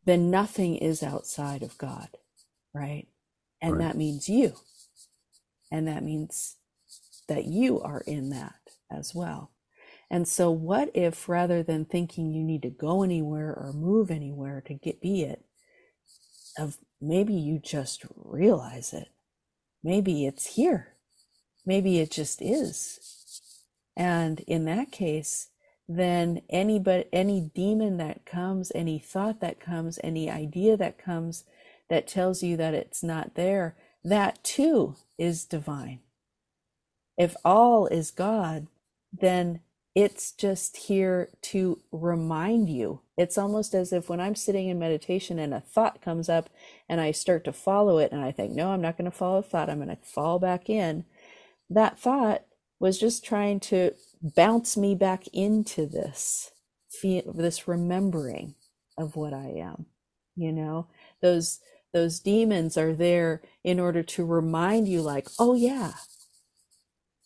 then 0.06 0.28
nothing 0.28 0.74
is 0.74 1.04
outside 1.04 1.62
of 1.62 1.78
God, 1.78 2.08
right? 2.74 3.06
And 3.62 3.74
right. 3.74 3.80
that 3.82 3.96
means 3.96 4.28
you. 4.28 4.54
And 5.70 5.86
that 5.86 6.02
means 6.02 6.56
that 7.28 7.44
you 7.44 7.80
are 7.80 8.02
in 8.08 8.30
that 8.30 8.56
as 8.90 9.14
well. 9.14 9.52
And 10.10 10.26
so, 10.26 10.50
what 10.50 10.90
if 10.94 11.28
rather 11.28 11.62
than 11.62 11.84
thinking 11.84 12.32
you 12.32 12.42
need 12.42 12.62
to 12.62 12.70
go 12.70 13.04
anywhere 13.04 13.54
or 13.56 13.72
move 13.72 14.10
anywhere 14.10 14.62
to 14.66 14.74
get 14.74 15.00
be 15.00 15.22
it, 15.22 15.44
of 16.58 16.78
maybe 17.00 17.34
you 17.34 17.60
just 17.60 18.04
realize 18.16 18.92
it. 18.92 19.08
Maybe 19.84 20.26
it's 20.26 20.54
here. 20.54 20.94
Maybe 21.66 21.98
it 21.98 22.10
just 22.10 22.40
is. 22.40 22.98
And 23.96 24.40
in 24.40 24.64
that 24.64 24.90
case, 24.90 25.50
then 25.86 26.40
any 26.48 26.78
but 26.78 27.08
any 27.12 27.50
demon 27.54 27.98
that 27.98 28.24
comes, 28.24 28.72
any 28.74 28.98
thought 28.98 29.40
that 29.40 29.60
comes, 29.60 29.98
any 30.02 30.30
idea 30.30 30.78
that 30.78 30.96
comes 30.96 31.44
that 31.90 32.08
tells 32.08 32.42
you 32.42 32.56
that 32.56 32.72
it's 32.72 33.02
not 33.02 33.34
there, 33.34 33.76
that 34.02 34.42
too 34.42 34.96
is 35.18 35.44
divine. 35.44 36.00
If 37.18 37.36
all 37.44 37.86
is 37.86 38.10
God, 38.10 38.66
then 39.12 39.60
it's 39.94 40.32
just 40.32 40.76
here 40.76 41.30
to 41.42 41.80
remind 41.92 42.68
you. 42.68 43.00
It's 43.16 43.38
almost 43.38 43.74
as 43.74 43.92
if 43.92 44.08
when 44.08 44.20
I'm 44.20 44.34
sitting 44.34 44.68
in 44.68 44.78
meditation 44.78 45.38
and 45.38 45.54
a 45.54 45.60
thought 45.60 46.02
comes 46.02 46.28
up 46.28 46.50
and 46.88 47.00
I 47.00 47.12
start 47.12 47.44
to 47.44 47.52
follow 47.52 47.98
it 47.98 48.10
and 48.10 48.20
I 48.20 48.32
think, 48.32 48.52
no, 48.52 48.70
I'm 48.70 48.80
not 48.80 48.98
going 48.98 49.10
to 49.10 49.16
follow 49.16 49.40
thought. 49.42 49.70
I'm 49.70 49.78
going 49.82 49.96
to 49.96 50.02
fall 50.02 50.40
back 50.40 50.68
in. 50.68 51.04
That 51.70 51.98
thought 51.98 52.42
was 52.80 52.98
just 52.98 53.24
trying 53.24 53.60
to 53.60 53.92
bounce 54.20 54.76
me 54.76 54.96
back 54.96 55.28
into 55.32 55.86
this, 55.86 56.50
this 57.02 57.68
remembering 57.68 58.56
of 58.98 59.14
what 59.14 59.32
I 59.32 59.54
am. 59.58 59.86
You 60.34 60.50
know, 60.52 60.88
those, 61.22 61.60
those 61.92 62.18
demons 62.18 62.76
are 62.76 62.92
there 62.92 63.42
in 63.62 63.78
order 63.78 64.02
to 64.02 64.24
remind 64.24 64.88
you 64.88 65.02
like, 65.02 65.28
oh 65.38 65.54
yeah, 65.54 65.92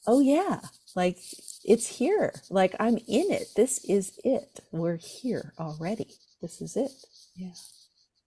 oh 0.06 0.20
yeah, 0.20 0.60
like 0.94 1.18
it's 1.64 1.86
here. 1.86 2.32
Like 2.50 2.74
I'm 2.78 2.96
in 2.96 3.30
it. 3.30 3.48
This 3.56 3.84
is 3.84 4.18
it. 4.24 4.60
We're 4.72 4.96
here 4.96 5.52
already. 5.58 6.08
This 6.40 6.60
is 6.60 6.76
it. 6.76 6.90
Yeah. 7.34 7.52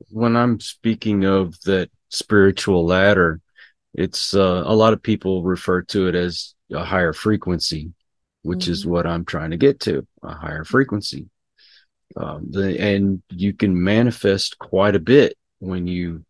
When 0.10 0.36
I'm 0.36 0.60
speaking 0.60 1.26
of 1.26 1.60
that 1.62 1.90
spiritual 2.10 2.86
ladder, 2.86 3.42
it's 3.94 4.34
uh, 4.34 4.64
a 4.66 4.76
lot 4.76 4.94
of 4.94 5.04
people 5.04 5.44
refer 5.44 5.82
to 5.84 6.08
it 6.08 6.16
as 6.16 6.56
a 6.72 6.84
higher 6.84 7.14
frequency, 7.14 7.94
which 8.42 8.62
mm-hmm. 8.64 8.72
is 8.72 8.86
what 8.86 9.06
I'm 9.06 9.26
trying 9.26 9.52
to 9.52 9.58
get 9.58 9.80
to 9.82 10.08
a 10.24 10.34
higher 10.34 10.64
frequency. 10.64 11.30
Um, 12.16 12.48
the, 12.50 12.80
and 12.80 13.22
you 13.30 13.54
can 13.54 13.82
manifest 13.82 14.58
quite 14.60 14.96
a 14.96 15.00
bit 15.00 15.38
when 15.60 15.88
you 15.88 16.26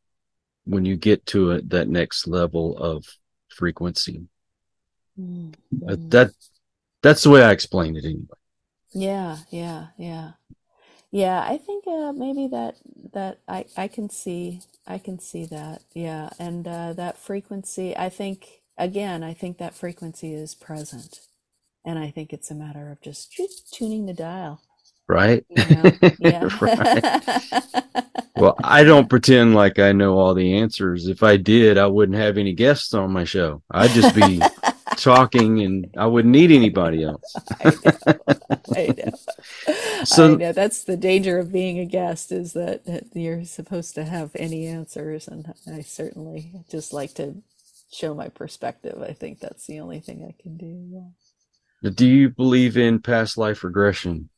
when 0.65 0.85
you 0.85 0.95
get 0.95 1.25
to 1.25 1.53
a, 1.53 1.61
that 1.63 1.87
next 1.87 2.27
level 2.27 2.77
of 2.77 3.05
frequency. 3.49 4.27
Mm-hmm. 5.19 5.89
Uh, 5.89 5.95
that 6.09 6.31
that's 7.01 7.23
the 7.23 7.29
way 7.29 7.43
I 7.43 7.51
explained 7.51 7.97
it 7.97 8.05
anyway. 8.05 8.25
Yeah, 8.93 9.37
yeah, 9.49 9.87
yeah. 9.97 10.31
Yeah, 11.11 11.41
I 11.41 11.57
think 11.57 11.85
uh, 11.87 12.13
maybe 12.13 12.47
that 12.47 12.77
that 13.13 13.39
I 13.47 13.65
I 13.75 13.87
can 13.87 14.09
see 14.09 14.61
I 14.87 14.97
can 14.97 15.19
see 15.19 15.45
that. 15.45 15.83
Yeah, 15.93 16.29
and 16.39 16.67
uh, 16.67 16.93
that 16.93 17.17
frequency. 17.17 17.95
I 17.97 18.09
think 18.09 18.61
again, 18.77 19.23
I 19.23 19.33
think 19.33 19.57
that 19.57 19.75
frequency 19.75 20.33
is 20.33 20.55
present, 20.55 21.19
and 21.83 21.99
I 21.99 22.11
think 22.11 22.31
it's 22.31 22.49
a 22.49 22.55
matter 22.55 22.91
of 22.91 23.01
just 23.01 23.33
tuning 23.73 24.05
the 24.05 24.13
dial. 24.13 24.61
Right. 25.11 25.45
You 25.49 25.75
know? 25.75 25.91
Yeah. 26.19 26.49
right. 26.61 28.03
well, 28.37 28.55
I 28.63 28.85
don't 28.85 29.09
pretend 29.09 29.55
like 29.55 29.77
I 29.77 29.91
know 29.91 30.17
all 30.17 30.33
the 30.33 30.55
answers. 30.59 31.07
If 31.07 31.21
I 31.21 31.35
did, 31.35 31.77
I 31.77 31.87
wouldn't 31.87 32.17
have 32.17 32.37
any 32.37 32.53
guests 32.53 32.93
on 32.93 33.11
my 33.11 33.25
show. 33.25 33.61
I'd 33.69 33.91
just 33.91 34.15
be 34.15 34.41
talking 34.97 35.61
and 35.61 35.93
I 35.97 36.05
wouldn't 36.07 36.31
need 36.31 36.51
anybody 36.51 37.03
else. 37.03 37.35
I 37.59 37.73
know. 37.83 38.35
I 38.75 38.95
know. 38.97 40.05
So 40.05 40.33
I 40.33 40.35
know. 40.35 40.51
that's 40.51 40.83
the 40.83 40.97
danger 40.97 41.39
of 41.39 41.51
being 41.51 41.79
a 41.79 41.85
guest 41.85 42.31
is 42.31 42.53
that, 42.53 42.81
you're 43.13 43.45
supposed 43.45 43.95
to 43.95 44.03
have 44.03 44.31
any 44.35 44.67
answers. 44.67 45.27
And 45.27 45.53
I 45.71 45.81
certainly 45.81 46.51
just 46.69 46.93
like 46.93 47.13
to 47.15 47.35
show 47.91 48.13
my 48.13 48.29
perspective. 48.29 49.01
I 49.01 49.13
think 49.13 49.39
that's 49.39 49.67
the 49.67 49.79
only 49.79 49.99
thing 49.99 50.23
I 50.23 50.41
can 50.41 50.57
do. 50.57 50.87
Yeah. 51.83 51.89
Do 51.89 52.07
you 52.07 52.29
believe 52.29 52.77
in 52.77 52.99
past 52.99 53.37
life 53.37 53.63
regression? 53.63 54.29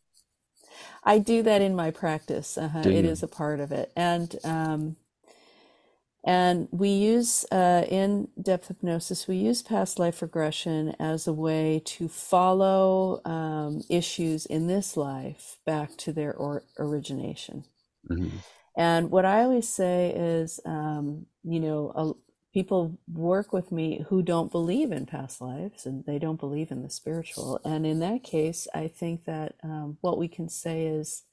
I 1.03 1.19
do 1.19 1.43
that 1.43 1.61
in 1.61 1.75
my 1.75 1.91
practice. 1.91 2.57
Uh-huh. 2.57 2.79
It 2.79 3.05
is 3.05 3.21
a 3.23 3.27
part 3.27 3.59
of 3.59 3.71
it. 3.71 3.91
And, 3.95 4.35
um, 4.43 4.95
and 6.25 6.69
we 6.71 6.89
use 6.89 7.45
uh, 7.51 7.85
in 7.89 8.29
depth 8.41 8.69
hypnosis, 8.69 9.27
we 9.27 9.35
use 9.35 9.61
past 9.61 9.99
life 9.99 10.21
regression 10.21 10.95
as 10.99 11.27
a 11.27 11.33
way 11.33 11.81
to 11.85 12.07
follow 12.07 13.21
um, 13.25 13.81
issues 13.89 14.45
in 14.45 14.67
this 14.67 14.95
life 14.95 15.57
back 15.65 15.97
to 15.97 16.13
their 16.13 16.33
or- 16.33 16.63
origination. 16.79 17.65
Mm-hmm. 18.09 18.37
And 18.77 19.11
what 19.11 19.25
I 19.25 19.43
always 19.43 19.67
say 19.67 20.13
is, 20.15 20.59
um, 20.65 21.25
you 21.43 21.59
know, 21.59 21.91
a, 21.95 22.13
people 22.53 22.97
work 23.11 23.51
with 23.51 23.71
me 23.71 24.05
who 24.07 24.21
don't 24.21 24.51
believe 24.51 24.91
in 24.91 25.05
past 25.05 25.41
lives 25.41 25.85
and 25.85 26.05
they 26.05 26.19
don't 26.19 26.39
believe 26.39 26.71
in 26.71 26.83
the 26.83 26.89
spiritual. 26.89 27.59
And 27.65 27.85
in 27.85 27.99
that 27.99 28.23
case, 28.23 28.67
I 28.73 28.87
think 28.87 29.25
that 29.25 29.55
um, 29.63 29.97
what 30.01 30.17
we 30.17 30.27
can 30.27 30.47
say 30.47 30.85
is, 30.85 31.23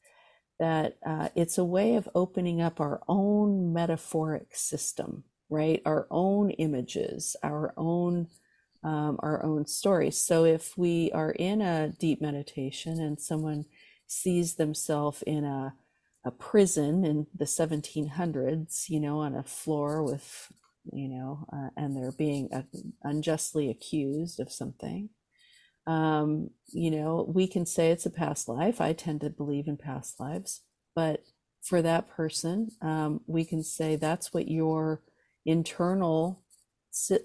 that 0.61 0.99
uh, 1.05 1.31
it's 1.35 1.59
a 1.59 1.65
way 1.65 1.97
of 1.97 2.09
opening 2.15 2.63
up 2.63 2.81
our 2.81 3.03
own 3.09 3.73
metaphoric 3.73 4.55
system 4.55 5.25
right? 5.51 5.83
Our 5.85 6.07
own 6.11 6.51
images, 6.53 7.37
our 7.43 7.75
own 7.77 8.29
um, 8.83 9.19
our 9.19 9.45
own 9.45 9.67
stories. 9.67 10.17
So 10.17 10.45
if 10.45 10.79
we 10.79 11.11
are 11.13 11.33
in 11.33 11.61
a 11.61 11.91
deep 11.99 12.23
meditation 12.23 12.99
and 12.99 13.21
someone 13.21 13.67
sees 14.07 14.55
themselves 14.55 15.23
in 15.27 15.45
a 15.45 15.75
a 16.25 16.31
prison 16.31 17.05
in 17.05 17.27
the 17.35 17.47
1700s, 17.47 18.91
you 18.91 19.01
know, 19.01 19.21
on 19.21 19.35
a 19.35 19.43
floor 19.43 20.03
with, 20.03 20.53
you 20.93 21.09
know, 21.09 21.47
uh, 21.53 21.71
and 21.79 21.97
they're 21.97 22.13
being 22.13 22.51
uh, 22.53 22.63
unjustly 23.03 23.71
accused 23.71 24.39
of 24.39 24.53
something, 24.53 25.09
um, 25.87 26.51
you 26.73 26.91
know, 26.91 27.27
we 27.33 27.47
can 27.47 27.67
say 27.67 27.91
it's 27.91 28.07
a 28.07 28.11
past 28.11 28.49
life. 28.49 28.81
I 28.81 28.93
tend 28.93 29.23
to 29.23 29.31
believe 29.31 29.67
in 29.67 29.77
past 29.77 30.21
lives, 30.21 30.63
but 30.95 31.25
for 31.63 31.83
that 31.83 32.09
person, 32.09 32.71
um, 32.81 33.21
we 33.27 33.45
can 33.45 33.63
say 33.63 33.97
that's 33.97 34.33
what 34.33 34.49
your 34.49 35.03
internal 35.45 36.43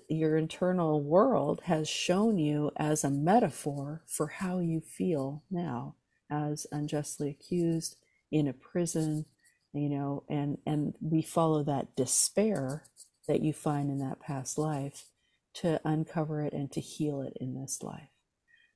your 0.08 0.38
internal 0.38 1.02
world 1.02 1.62
has 1.66 1.90
shown 1.90 2.38
you 2.38 2.72
as 2.78 3.04
a 3.04 3.10
metaphor 3.10 4.04
for 4.06 4.28
how 4.28 4.60
you 4.60 4.80
feel 4.80 5.44
now 5.50 5.96
as 6.30 6.68
unjustly 6.72 7.30
accused 7.30 7.98
in 8.32 8.48
a 8.48 8.54
prison 8.54 9.26
you 9.74 9.90
know 9.90 10.24
and 10.30 10.58
and 10.68 10.94
we 11.02 11.22
follow 11.22 11.64
that 11.64 11.96
despair 11.96 12.84
that 13.28 13.42
you 13.42 13.52
find 13.52 13.90
in 13.90 13.98
that 13.98 14.20
past 14.20 14.58
life 14.58 15.06
to 15.54 15.80
uncover 15.84 16.42
it 16.42 16.54
and 16.54 16.72
to 16.72 16.80
heal 16.80 17.22
it 17.22 17.34
in 17.42 17.60
this 17.60 17.82
life 17.82 18.15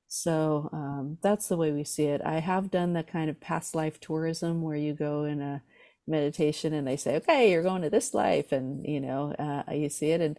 so 0.10 0.70
um, 0.74 1.18
that's 1.22 1.48
the 1.48 1.56
way 1.56 1.72
we 1.72 1.84
see 1.84 2.06
it 2.06 2.20
i 2.26 2.40
have 2.40 2.72
done 2.72 2.94
the 2.94 3.04
kind 3.04 3.30
of 3.30 3.40
past 3.40 3.76
life 3.76 4.00
tourism 4.00 4.62
where 4.62 4.76
you 4.76 4.94
go 4.94 5.24
in 5.24 5.40
a 5.40 5.62
meditation 6.08 6.74
and 6.74 6.88
they 6.88 6.98
say 6.98 7.16
okay 7.16 7.52
you're 7.52 7.64
going 7.64 7.84
to 7.84 7.90
this 7.90 8.14
life 8.14 8.52
and 8.52 8.86
you 8.86 9.00
know 9.00 9.32
uh, 9.34 9.72
you 9.72 9.88
see 9.88 10.10
it 10.10 10.20
and 10.20 10.38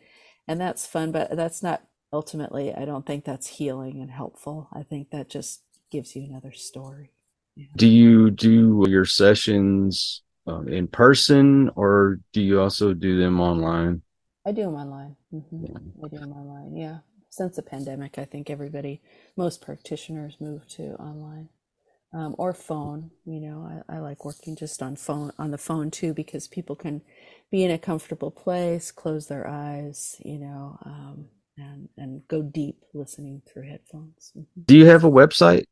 and 0.48 0.60
that's 0.60 0.86
fun 0.86 1.12
but 1.12 1.34
that's 1.36 1.62
not 1.62 1.82
ultimately 2.12 2.74
i 2.74 2.84
don't 2.84 3.06
think 3.06 3.24
that's 3.24 3.46
healing 3.46 4.00
and 4.00 4.10
helpful 4.10 4.68
i 4.72 4.82
think 4.82 5.10
that 5.10 5.30
just 5.30 5.62
gives 5.92 6.16
you 6.16 6.24
another 6.24 6.52
story 6.52 7.12
yeah. 7.54 7.66
do 7.76 7.86
you 7.88 8.30
do 8.30 8.84
your 8.88 9.04
sessions 9.04 10.22
uh, 10.48 10.62
in 10.62 10.88
person 10.88 11.70
or 11.76 12.18
do 12.32 12.40
you 12.40 12.60
also 12.60 12.92
do 12.92 13.16
them 13.16 13.40
online 13.40 14.02
i 14.44 14.50
do 14.50 14.62
them 14.62 14.74
online 14.74 15.14
mm-hmm. 15.32 15.66
yeah. 15.66 15.78
i 16.04 16.08
do 16.08 16.18
them 16.18 16.32
online 16.32 16.76
yeah 16.76 16.98
since 17.30 17.56
the 17.56 17.62
pandemic 17.62 18.18
i 18.18 18.24
think 18.24 18.50
everybody 18.50 19.00
most 19.36 19.62
practitioners 19.62 20.36
move 20.40 20.66
to 20.68 20.92
online 20.94 21.48
um, 22.12 22.34
or 22.38 22.52
phone. 22.52 23.10
You 23.24 23.40
know, 23.40 23.82
I, 23.88 23.96
I, 23.96 23.98
like 23.98 24.24
working 24.24 24.56
just 24.56 24.82
on 24.82 24.96
phone 24.96 25.32
on 25.38 25.50
the 25.50 25.58
phone 25.58 25.90
too 25.90 26.12
because 26.12 26.48
people 26.48 26.76
can 26.76 27.02
be 27.50 27.64
in 27.64 27.70
a 27.70 27.78
comfortable 27.78 28.30
place, 28.30 28.90
close 28.90 29.26
their 29.26 29.46
eyes, 29.46 30.16
you 30.24 30.38
know, 30.38 30.78
um, 30.84 31.26
and 31.56 31.88
and 31.96 32.26
go 32.28 32.42
deep 32.42 32.84
listening 32.94 33.42
through 33.46 33.68
headphones. 33.68 34.32
Mm-hmm. 34.36 34.62
Do 34.64 34.76
you 34.76 34.86
have 34.86 35.04
a 35.04 35.10
website? 35.10 35.64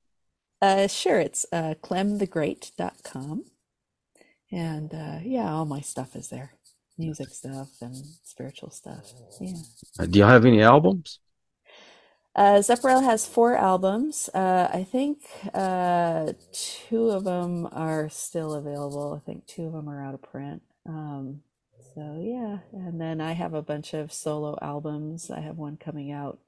Uh, 0.61 0.87
sure, 0.87 1.21
it's 1.21 1.47
uh, 1.53 1.75
clemthegreat.com. 1.83 3.45
And 4.51 4.95
uh, 4.95 5.19
yeah, 5.23 5.53
all 5.53 5.67
my 5.67 5.81
stuff 5.81 6.17
is 6.17 6.29
there 6.29 6.53
music 6.97 7.29
stuff 7.29 7.69
and 7.81 7.95
spiritual 8.25 8.71
stuff. 8.71 9.13
Yeah. 9.41 9.53
Uh, 10.01 10.07
do 10.07 10.19
you 10.19 10.25
have 10.25 10.45
any 10.45 10.63
albums? 10.63 11.21
Uh, 12.35 12.63
has 12.63 13.27
four 13.27 13.57
albums. 13.57 14.31
Uh, 14.33 14.69
I 14.73 14.85
think 14.85 15.23
uh, 15.55 16.33
two 16.53 17.11
of 17.11 17.25
them 17.25 17.69
are 17.73 18.09
still 18.09 18.55
available. 18.55 19.21
I 19.21 19.27
think 19.27 19.47
two 19.47 19.67
of 19.67 19.73
them 19.73 19.89
are 19.89 20.05
out 20.05 20.15
of 20.15 20.23
print. 20.23 20.63
Um, 20.87 21.41
so 21.95 22.21
yeah, 22.23 22.59
and 22.73 23.01
then 23.01 23.21
I 23.21 23.33
have 23.33 23.55
a 23.55 23.63
bunch 23.63 23.93
of 23.93 24.13
solo 24.13 24.57
albums. 24.63 25.31
I 25.31 25.41
have 25.41 25.57
one 25.57 25.77
coming 25.77 26.13
out. 26.13 26.39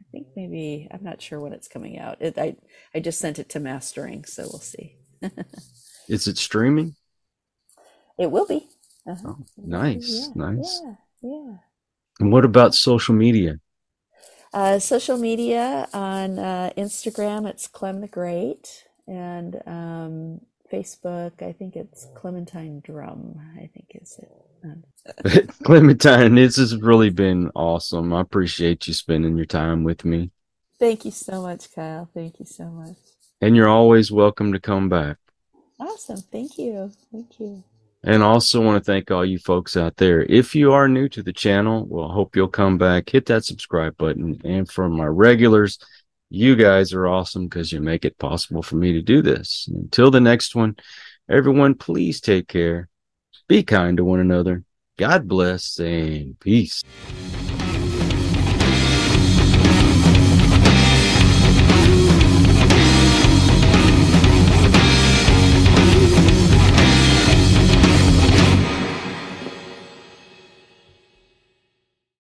I 0.00 0.04
think 0.12 0.28
maybe 0.36 0.86
I'm 0.92 1.02
not 1.02 1.20
sure 1.20 1.40
when 1.40 1.52
it's 1.52 1.66
coming 1.66 1.98
out. 1.98 2.22
It, 2.22 2.38
I 2.38 2.56
I 2.94 3.00
just 3.00 3.18
sent 3.18 3.38
it 3.38 3.48
to 3.50 3.60
mastering, 3.60 4.24
so 4.24 4.44
we'll 4.44 4.60
see. 4.60 4.96
Is 6.08 6.28
it 6.28 6.38
streaming? 6.38 6.94
It 8.18 8.30
will 8.30 8.46
be. 8.46 8.68
Uh-huh. 9.08 9.28
Oh, 9.28 9.46
nice, 9.56 10.30
yeah, 10.36 10.46
nice. 10.46 10.80
Yeah, 10.84 10.94
yeah. 11.22 11.56
And 12.20 12.32
what 12.32 12.44
about 12.44 12.74
social 12.74 13.14
media? 13.14 13.58
Uh, 14.56 14.78
social 14.78 15.18
media 15.18 15.86
on 15.92 16.38
uh, 16.38 16.70
Instagram, 16.78 17.46
it's 17.46 17.68
Clem 17.68 18.00
the 18.00 18.06
Great, 18.06 18.86
and 19.06 19.60
um, 19.66 20.40
Facebook, 20.72 21.42
I 21.42 21.52
think 21.52 21.76
it's 21.76 22.06
Clementine 22.14 22.80
Drum. 22.80 23.38
I 23.54 23.68
think 23.74 24.00
is 24.00 24.18
it. 24.18 25.52
Clementine, 25.62 26.36
this 26.36 26.56
has 26.56 26.74
really 26.74 27.10
been 27.10 27.50
awesome. 27.54 28.14
I 28.14 28.22
appreciate 28.22 28.88
you 28.88 28.94
spending 28.94 29.36
your 29.36 29.44
time 29.44 29.84
with 29.84 30.06
me. 30.06 30.30
Thank 30.78 31.04
you 31.04 31.10
so 31.10 31.42
much, 31.42 31.74
Kyle. 31.74 32.08
Thank 32.14 32.40
you 32.40 32.46
so 32.46 32.64
much. 32.64 32.96
And 33.42 33.56
you're 33.56 33.68
always 33.68 34.10
welcome 34.10 34.54
to 34.54 34.58
come 34.58 34.88
back. 34.88 35.18
Awesome. 35.78 36.22
Thank 36.32 36.56
you. 36.56 36.92
Thank 37.12 37.38
you. 37.38 37.62
And 38.04 38.22
also 38.22 38.62
want 38.62 38.82
to 38.82 38.84
thank 38.84 39.10
all 39.10 39.24
you 39.24 39.38
folks 39.38 39.76
out 39.76 39.96
there. 39.96 40.22
If 40.22 40.54
you 40.54 40.72
are 40.72 40.88
new 40.88 41.08
to 41.08 41.22
the 41.22 41.32
channel, 41.32 41.84
well, 41.86 42.10
I 42.10 42.14
hope 42.14 42.36
you'll 42.36 42.48
come 42.48 42.78
back, 42.78 43.08
hit 43.08 43.26
that 43.26 43.44
subscribe 43.44 43.96
button. 43.96 44.40
And 44.44 44.70
for 44.70 44.88
my 44.88 45.06
regulars, 45.06 45.78
you 46.30 46.54
guys 46.56 46.92
are 46.92 47.06
awesome 47.06 47.48
because 47.48 47.72
you 47.72 47.80
make 47.80 48.04
it 48.04 48.18
possible 48.18 48.62
for 48.62 48.76
me 48.76 48.92
to 48.92 49.02
do 49.02 49.22
this. 49.22 49.68
Until 49.72 50.10
the 50.10 50.20
next 50.20 50.54
one, 50.54 50.76
everyone, 51.28 51.74
please 51.74 52.20
take 52.20 52.46
care. 52.46 52.88
Be 53.48 53.62
kind 53.62 53.96
to 53.96 54.04
one 54.04 54.20
another. 54.20 54.64
God 54.98 55.28
bless 55.28 55.78
and 55.78 56.38
peace. 56.40 56.82